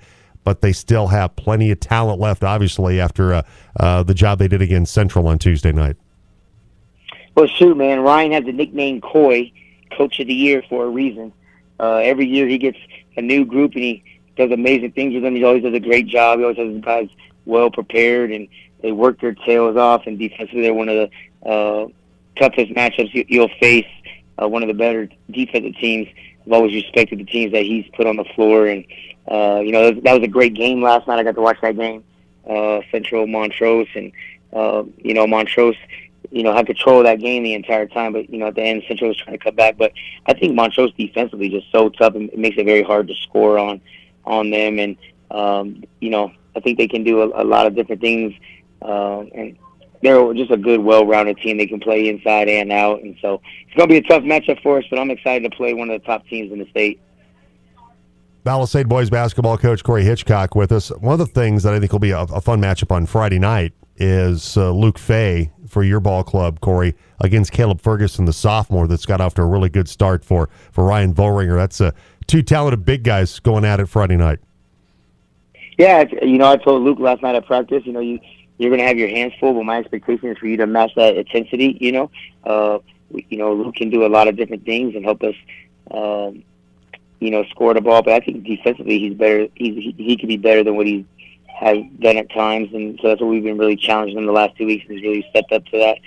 [0.49, 3.43] but they still have plenty of talent left, obviously, after uh,
[3.79, 5.95] uh, the job they did against Central on Tuesday night.
[7.35, 8.01] Well, shoot, man.
[8.01, 9.53] Ryan has the nickname Coy,
[9.95, 11.35] Coach of the Year, for a reason.
[11.79, 12.79] Uh, every year he gets
[13.19, 14.03] a new group and he
[14.37, 15.37] does amazing things with them.
[15.37, 16.39] He always does a great job.
[16.39, 17.11] He always has his guys
[17.45, 18.49] well prepared and
[18.81, 20.07] they work their tails off.
[20.07, 21.11] And defensively, they're one of
[21.45, 21.89] the uh,
[22.39, 23.87] toughest matchups you, you'll face.
[24.41, 26.07] Uh, one of the better defensive teams.
[26.47, 28.85] I've always respected the teams that he's put on the floor, and
[29.31, 31.19] uh, you know, that was a great game last night.
[31.19, 32.05] I got to watch that game,
[32.49, 34.13] uh, Central Montrose, and
[34.53, 35.77] uh, you know, Montrose,
[36.31, 38.13] you know, had control of that game the entire time.
[38.13, 39.77] But you know, at the end, Central was trying to cut back.
[39.77, 39.93] But
[40.27, 43.59] I think Montrose defensively just so tough, and it makes it very hard to score
[43.59, 43.81] on
[44.25, 44.79] on them.
[44.79, 44.97] And
[45.31, 48.35] um, you know, I think they can do a, a lot of different things,
[48.81, 49.59] uh, and
[50.03, 51.59] they're just a good, well-rounded team.
[51.59, 54.63] They can play inside and out, and so it's going to be a tough matchup
[54.63, 54.85] for us.
[54.91, 57.01] But I'm excited to play one of the top teams in the state.
[58.45, 60.89] Palisade boys basketball coach Corey Hitchcock with us.
[60.89, 63.39] One of the things that I think will be a, a fun matchup on Friday
[63.39, 68.87] night is uh, Luke Fay for your ball club, Corey, against Caleb Ferguson, the sophomore
[68.87, 71.57] that's got off to a really good start for for Ryan Vollringer.
[71.57, 71.91] That's uh,
[72.27, 74.39] two talented big guys going at it Friday night.
[75.77, 78.19] Yeah, you know, I told Luke last night at practice, you know, you
[78.59, 80.93] you're going to have your hands full, but my expectation is for you to match
[80.97, 81.79] that intensity.
[81.81, 82.11] You know,
[82.45, 82.79] uh,
[83.11, 85.35] you know, Luke can do a lot of different things and help us.
[85.91, 86.45] Um,
[87.21, 88.03] you know, score the ball.
[88.03, 89.49] But I think defensively, he's better.
[89.55, 91.05] He's, he he could be better than what he
[91.47, 94.57] has done at times, and so that's what we've been really challenging him the last
[94.57, 94.85] two weeks.
[94.89, 95.99] He's really stepped up to that.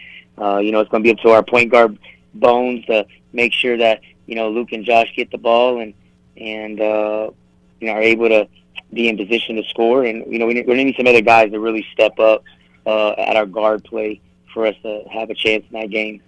[0.41, 1.97] Uh, you know, it's going to be up to our point guard
[2.34, 5.93] bones to make sure that you know Luke and Josh get the ball and
[6.38, 7.32] and uh,
[7.80, 8.47] you know are able to
[8.94, 10.04] be in position to score.
[10.04, 12.44] And you know, we need, we need some other guys to really step up
[12.86, 14.22] uh, at our guard play
[14.54, 16.22] for us to have a chance in that game.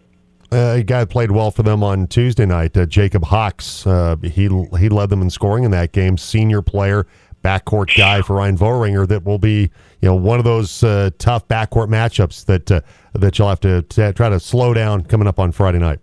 [0.52, 3.88] Uh, a guy played well for them on Tuesday night, uh, Jacob Hawks.
[3.88, 4.48] Uh, he
[4.78, 6.16] he led them in scoring in that game.
[6.16, 7.08] Senior player,
[7.44, 9.08] backcourt guy for Ryan Vollringer.
[9.08, 12.82] That will be you know one of those uh, tough backcourt matchups that uh,
[13.14, 16.00] that you'll have to t- try to slow down coming up on Friday night.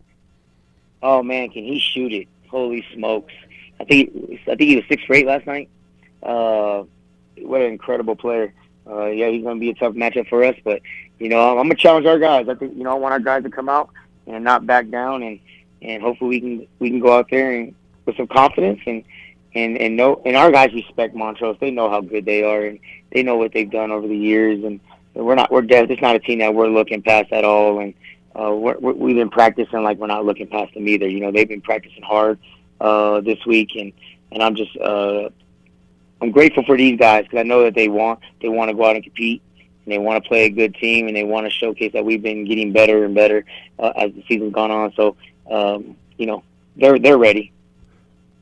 [1.01, 2.27] Oh man, can he shoot it?
[2.49, 3.33] Holy smokes!
[3.79, 4.11] I think
[4.43, 5.69] I think he was six for eight last night.
[6.23, 6.85] Uh,
[7.39, 8.53] what an incredible player!
[8.87, 10.83] Uh, yeah, he's going to be a tough matchup for us, but
[11.19, 12.49] you know I'm going to challenge our guys.
[12.49, 13.91] I think you know I want our guys to come out
[14.27, 15.41] and not back down and
[15.83, 17.75] and hopefully we can we can go out there and
[18.07, 19.05] with some confidence and
[19.55, 21.57] and and know and our guys respect Montrose.
[21.61, 22.79] They know how good they are and
[23.13, 24.81] they know what they've done over the years and
[25.15, 25.91] we're not we're dead.
[25.91, 27.95] It's not a team that we're looking past at all and
[28.39, 31.09] uh, we're, we've been practicing like we're not looking past them either.
[31.09, 32.39] You know they've been practicing hard
[32.81, 33.93] uh, this week and
[34.33, 35.31] and I'm just uh,
[36.21, 38.85] I'm grateful for these guys because I know that they want they want to go
[38.85, 39.43] out and compete
[39.85, 42.23] and they want to play a good team and they want to showcase that we've
[42.23, 43.45] been getting better and better
[43.79, 44.93] uh, as the season's gone on.
[44.95, 45.17] So,
[45.51, 46.43] um, you know,
[46.77, 47.53] they're they're ready.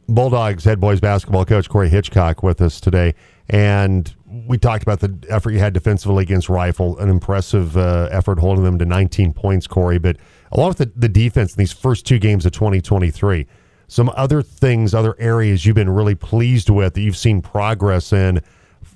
[0.09, 3.14] Bulldogs head boys basketball coach Corey Hitchcock with us today,
[3.49, 4.14] and
[4.47, 8.64] we talked about the effort you had defensively against Rifle, an impressive uh, effort holding
[8.64, 9.99] them to 19 points, Corey.
[9.99, 10.16] But
[10.53, 13.47] along with the, the defense in these first two games of 2023,
[13.89, 18.41] some other things, other areas you've been really pleased with that you've seen progress in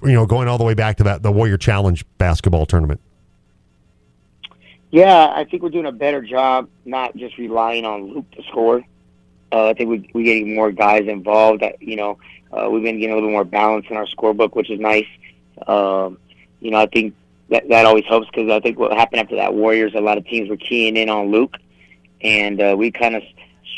[0.02, 3.00] you know, going all the way back to that the Warrior Challenge basketball tournament?
[4.90, 8.84] Yeah, I think we're doing a better job not just relying on Luke to score.
[9.50, 11.62] Uh, I think we we getting more guys involved.
[11.62, 12.18] That you know,
[12.52, 15.06] uh, we've been getting a little more balance in our scorebook, which is nice.
[15.66, 16.18] Um,
[16.60, 17.14] you know, I think
[17.48, 20.26] that that always helps because I think what happened after that Warriors, a lot of
[20.26, 21.56] teams were keying in on Luke,
[22.20, 23.22] and uh, we kind of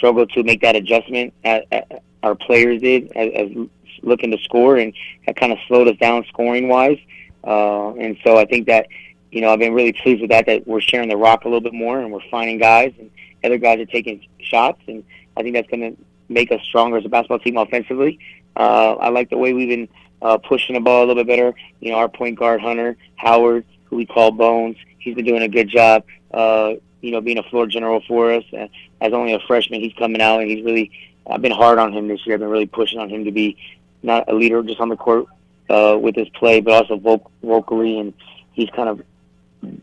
[0.05, 1.32] struggled to make that adjustment.
[1.44, 3.66] At, at, our players did as, as
[4.02, 4.92] looking to score, and
[5.26, 6.98] that kind of slowed us down scoring wise.
[7.42, 8.86] Uh, and so I think that
[9.30, 10.46] you know I've been really pleased with that.
[10.46, 13.11] That we're sharing the rock a little bit more, and we're finding guys, and
[13.42, 15.05] other guys are taking shots, and
[15.36, 18.18] I think that's going to make us stronger as a basketball team offensively.
[18.57, 19.88] Uh, I like the way we've been
[20.22, 21.55] uh, pushing the ball a little bit better.
[21.80, 25.48] You know, our point guard Hunter Howard, who we call Bones, he's been doing a
[25.48, 26.05] good job.
[26.32, 26.74] Uh,
[27.05, 28.44] you know, being a floor general for us.
[28.52, 28.66] Uh,
[29.01, 30.90] as only a freshman, he's coming out and he's really.
[31.26, 32.34] I've been hard on him this year.
[32.34, 33.57] I've been really pushing on him to be
[34.03, 35.26] not a leader just on the court
[35.70, 38.12] uh, with his play, but also voc- vocally, and
[38.53, 39.03] he's kind of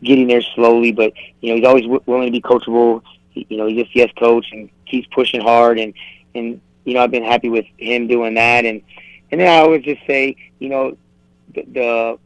[0.02, 0.92] getting there slowly.
[0.92, 3.02] But you know, he's always w- willing to be coachable.
[3.30, 5.94] He, you know, he's just yes coach and keeps pushing hard, and
[6.34, 8.64] and you know, I've been happy with him doing that.
[8.64, 8.82] And
[9.30, 10.96] and then I always just say, you know,
[11.54, 12.18] the, the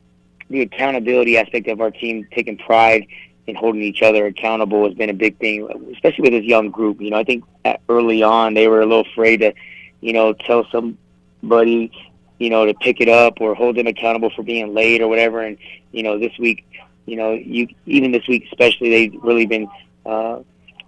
[0.50, 3.06] the accountability aspect of our team, taking pride
[3.46, 7.00] in holding each other accountable, has been a big thing, especially with this young group.
[7.00, 7.44] You know, I think
[7.88, 9.54] early on they were a little afraid to,
[10.00, 11.90] you know, tell somebody,
[12.38, 15.40] you know, to pick it up or hold them accountable for being late or whatever.
[15.40, 15.58] And
[15.92, 16.66] you know, this week,
[17.06, 19.68] you know, you even this week especially, they've really been
[20.04, 20.40] uh,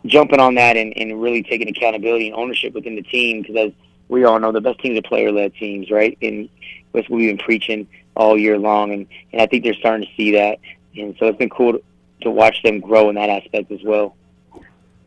[0.06, 3.72] jumping on that and, and really taking accountability and ownership within the team because as
[4.08, 6.16] we all know, the best teams are player-led teams, right?
[6.22, 6.48] And
[6.92, 7.86] that's what we've been preaching
[8.16, 10.58] all year long, and, and I think they're starting to see that.
[10.96, 11.82] And so it's been cool to,
[12.22, 14.16] to watch them grow in that aspect as well.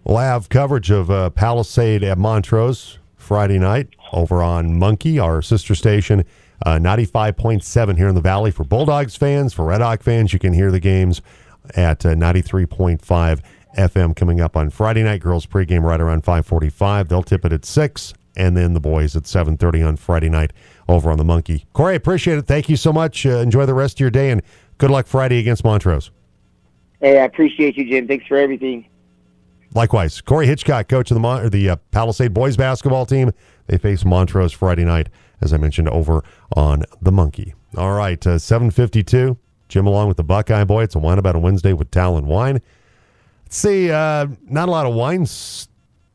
[0.04, 5.76] We'll have coverage of uh, Palisade at Montrose Friday night over on Monkey, our sister
[5.76, 6.26] station,
[6.66, 8.52] uh, 95.7 here in the Valley.
[8.52, 11.22] For Bulldogs fans, for Red Hawk fans, you can hear the games
[11.76, 13.42] at uh, 93.5
[13.78, 15.22] FM coming up on Friday night.
[15.22, 17.08] Girls pregame right around 545.
[17.08, 20.52] They'll tip it at 6 and then the boys at 7.30 on Friday night
[20.88, 21.66] over on the Monkey.
[21.74, 22.48] Corey, appreciate it.
[22.48, 23.26] Thank you so much.
[23.26, 24.42] Uh, enjoy the rest of your day, and
[24.78, 26.12] good luck Friday against Montrose.
[27.02, 28.08] Hey, I appreciate you, Jim.
[28.08, 28.88] Thanks for everything.
[29.74, 33.32] Likewise, Corey Hitchcock, coach of the Mon- the uh, Palisade boys basketball team.
[33.68, 36.24] They face Montrose Friday night, as I mentioned, over
[36.56, 37.54] on the Monkey.
[37.78, 39.38] All right, uh, 752.
[39.70, 40.84] Jim along with the Buckeye Boy.
[40.84, 42.62] It's a wine about a Wednesday with Talon Wine.
[43.46, 45.70] Let's see, uh, not a lot of wines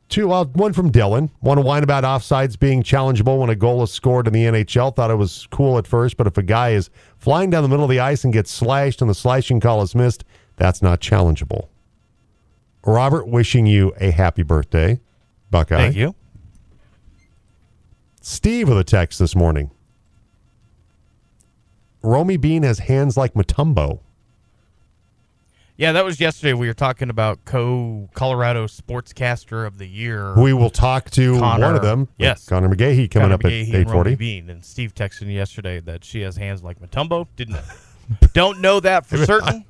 [0.08, 1.30] Two, well, one from Dylan.
[1.42, 4.94] To whine about offsides being challengeable when a goal is scored in the NHL.
[4.94, 7.84] Thought it was cool at first, but if a guy is flying down the middle
[7.84, 10.24] of the ice and gets slashed and the slashing call is missed,
[10.56, 11.68] that's not challengeable.
[12.84, 15.00] Robert, wishing you a happy birthday,
[15.50, 15.76] Buckeye.
[15.76, 16.14] Thank you.
[18.20, 19.70] Steve with a text this morning.
[22.02, 24.00] Romi Bean has hands like Mutombo.
[25.76, 26.54] Yeah, that was yesterday.
[26.54, 30.34] We were talking about co Colorado Sportscaster of the Year.
[30.34, 32.08] We will talk to Connor, one of them.
[32.18, 34.14] Yes, Connor McGahey coming Connor up McGahey at eight forty.
[34.14, 37.26] Bean and Steve texted me yesterday that she has hands like Mutombo.
[37.36, 37.58] Didn't
[38.32, 39.66] don't know that for certain.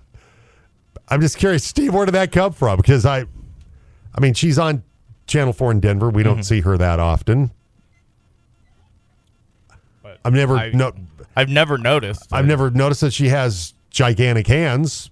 [1.08, 1.94] I'm just curious, Steve.
[1.94, 2.76] Where did that come from?
[2.78, 3.24] Because I,
[4.14, 4.82] I mean, she's on
[5.26, 6.10] Channel Four in Denver.
[6.10, 6.42] We don't Mm-hmm.
[6.42, 7.50] see her that often.
[10.24, 10.92] I've never I- no,
[11.36, 12.32] I've never noticed.
[12.32, 15.10] I've never noticed that she has gigantic hands.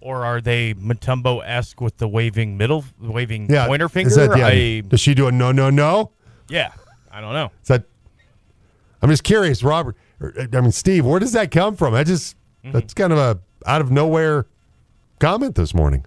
[0.00, 4.10] Or are they Mutombo esque with the waving middle, waving Yeah, pointer finger?
[4.14, 6.12] That, yeah, I, does she do a no, no, no?
[6.48, 6.72] yeah,
[7.10, 7.50] I don't know.
[7.62, 7.84] Is that?
[9.02, 9.96] I'm just curious, Robert.
[10.20, 11.04] or, I mean, Steve.
[11.04, 11.94] Where does that come from?
[11.94, 12.72] I just Mm-hmm.
[12.72, 13.38] that's kind of a
[13.68, 14.46] out of nowhere
[15.20, 16.04] comment this morning.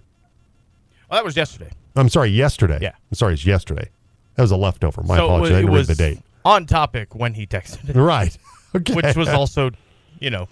[1.08, 1.70] Well, that was yesterday.
[1.96, 2.78] I'm sorry, yesterday.
[2.82, 2.92] Yeah.
[3.10, 3.88] I'm sorry, it's yesterday.
[4.34, 5.02] That was a leftover.
[5.02, 5.50] My so apologies.
[5.50, 6.18] It I didn't read the date.
[6.44, 7.96] on topic when he texted it.
[7.96, 8.36] Right.
[8.74, 8.94] Okay.
[8.94, 9.70] Which was also,
[10.18, 10.48] you know,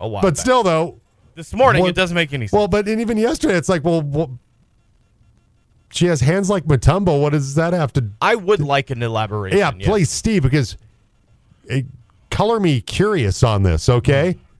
[0.00, 0.20] a while.
[0.20, 0.40] But back.
[0.40, 0.98] still, though,
[1.36, 2.58] this morning it doesn't make any sense.
[2.58, 4.36] well, but and even yesterday, it's like, well, well,
[5.92, 7.22] she has hands like Mutombo.
[7.22, 8.08] What does that have to?
[8.20, 9.58] I would like an elaboration.
[9.58, 9.88] Yeah, yes.
[9.88, 10.76] please, Steve, because
[12.30, 14.32] color me curious on this, okay?
[14.32, 14.51] Mm-hmm.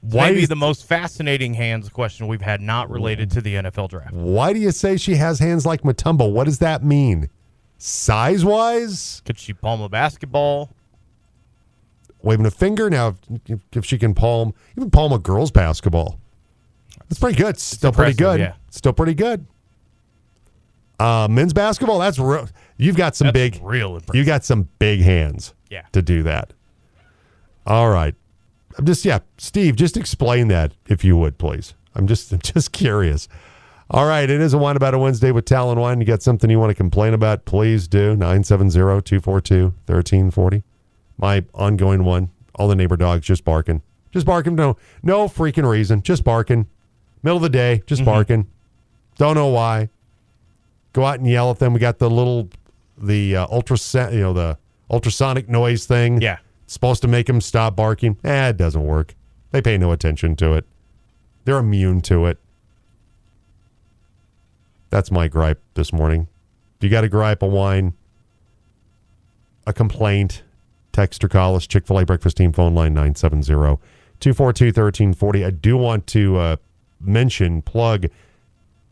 [0.00, 4.12] Why Maybe the most fascinating hands question we've had not related to the NFL draft.
[4.12, 6.30] Why do you say she has hands like Mutombo?
[6.32, 7.28] What does that mean?
[7.78, 9.22] Size wise?
[9.24, 10.70] Could she palm a basketball?
[12.22, 12.88] Waving a finger?
[12.90, 16.18] Now, if, if she can palm, even palm a girl's basketball.
[17.08, 17.58] That's pretty good.
[17.58, 18.38] Still pretty good.
[18.40, 18.54] yeah.
[18.70, 19.46] Still pretty good.
[21.00, 22.48] Uh, men's basketball, that's real.
[22.76, 24.14] You've got some That's big, real impressive.
[24.16, 25.82] you got some big hands Yeah.
[25.92, 26.52] to do that.
[27.66, 28.14] All right.
[28.78, 31.74] I'm just, yeah, Steve, just explain that if you would, please.
[31.94, 33.28] I'm just, I'm just curious.
[33.90, 34.28] All right.
[34.28, 36.00] It is a Wine About a Wednesday with Talon Wine.
[36.00, 37.44] You got something you want to complain about?
[37.46, 38.14] Please do.
[38.14, 38.70] 970
[39.02, 40.62] 242 1340.
[41.16, 42.30] My ongoing one.
[42.54, 43.82] All the neighbor dogs just barking.
[44.12, 44.54] Just barking.
[44.54, 46.02] No, no freaking reason.
[46.02, 46.66] Just barking.
[47.22, 48.46] Middle of the day, just barking.
[49.16, 49.88] Don't know why.
[50.92, 51.72] Go out and yell at them.
[51.72, 52.48] We got the little,
[52.96, 53.76] the uh, ultra,
[54.12, 54.58] you know, the
[54.90, 56.20] ultrasonic noise thing.
[56.20, 56.38] Yeah.
[56.68, 58.18] It's supposed to make them stop barking.
[58.22, 59.14] Eh, it doesn't work.
[59.52, 60.66] They pay no attention to it.
[61.46, 62.36] They're immune to it.
[64.90, 66.28] That's my gripe this morning.
[66.76, 67.94] If you got a gripe, a whine,
[69.66, 70.42] a complaint,
[70.92, 71.66] text or call us.
[71.66, 73.46] Chick fil A breakfast team phone line 970
[74.20, 75.44] 242 1340.
[75.46, 76.56] I do want to uh,
[77.00, 78.08] mention, plug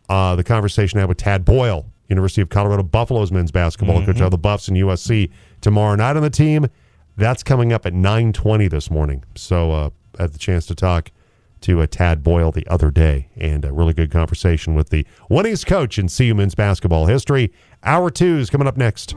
[0.09, 4.23] uh, the conversation I had with Tad Boyle, University of Colorado Buffaloes men's basketball coach
[4.23, 6.69] of the Buffs and USC tomorrow night on the team.
[7.17, 9.25] That's coming up at 9:20 this morning.
[9.35, 11.11] So uh, I had the chance to talk
[11.63, 15.67] to uh, Tad Boyle the other day, and a really good conversation with the winningest
[15.67, 17.53] coach in CU men's basketball history.
[17.83, 19.15] Hour two is coming up next.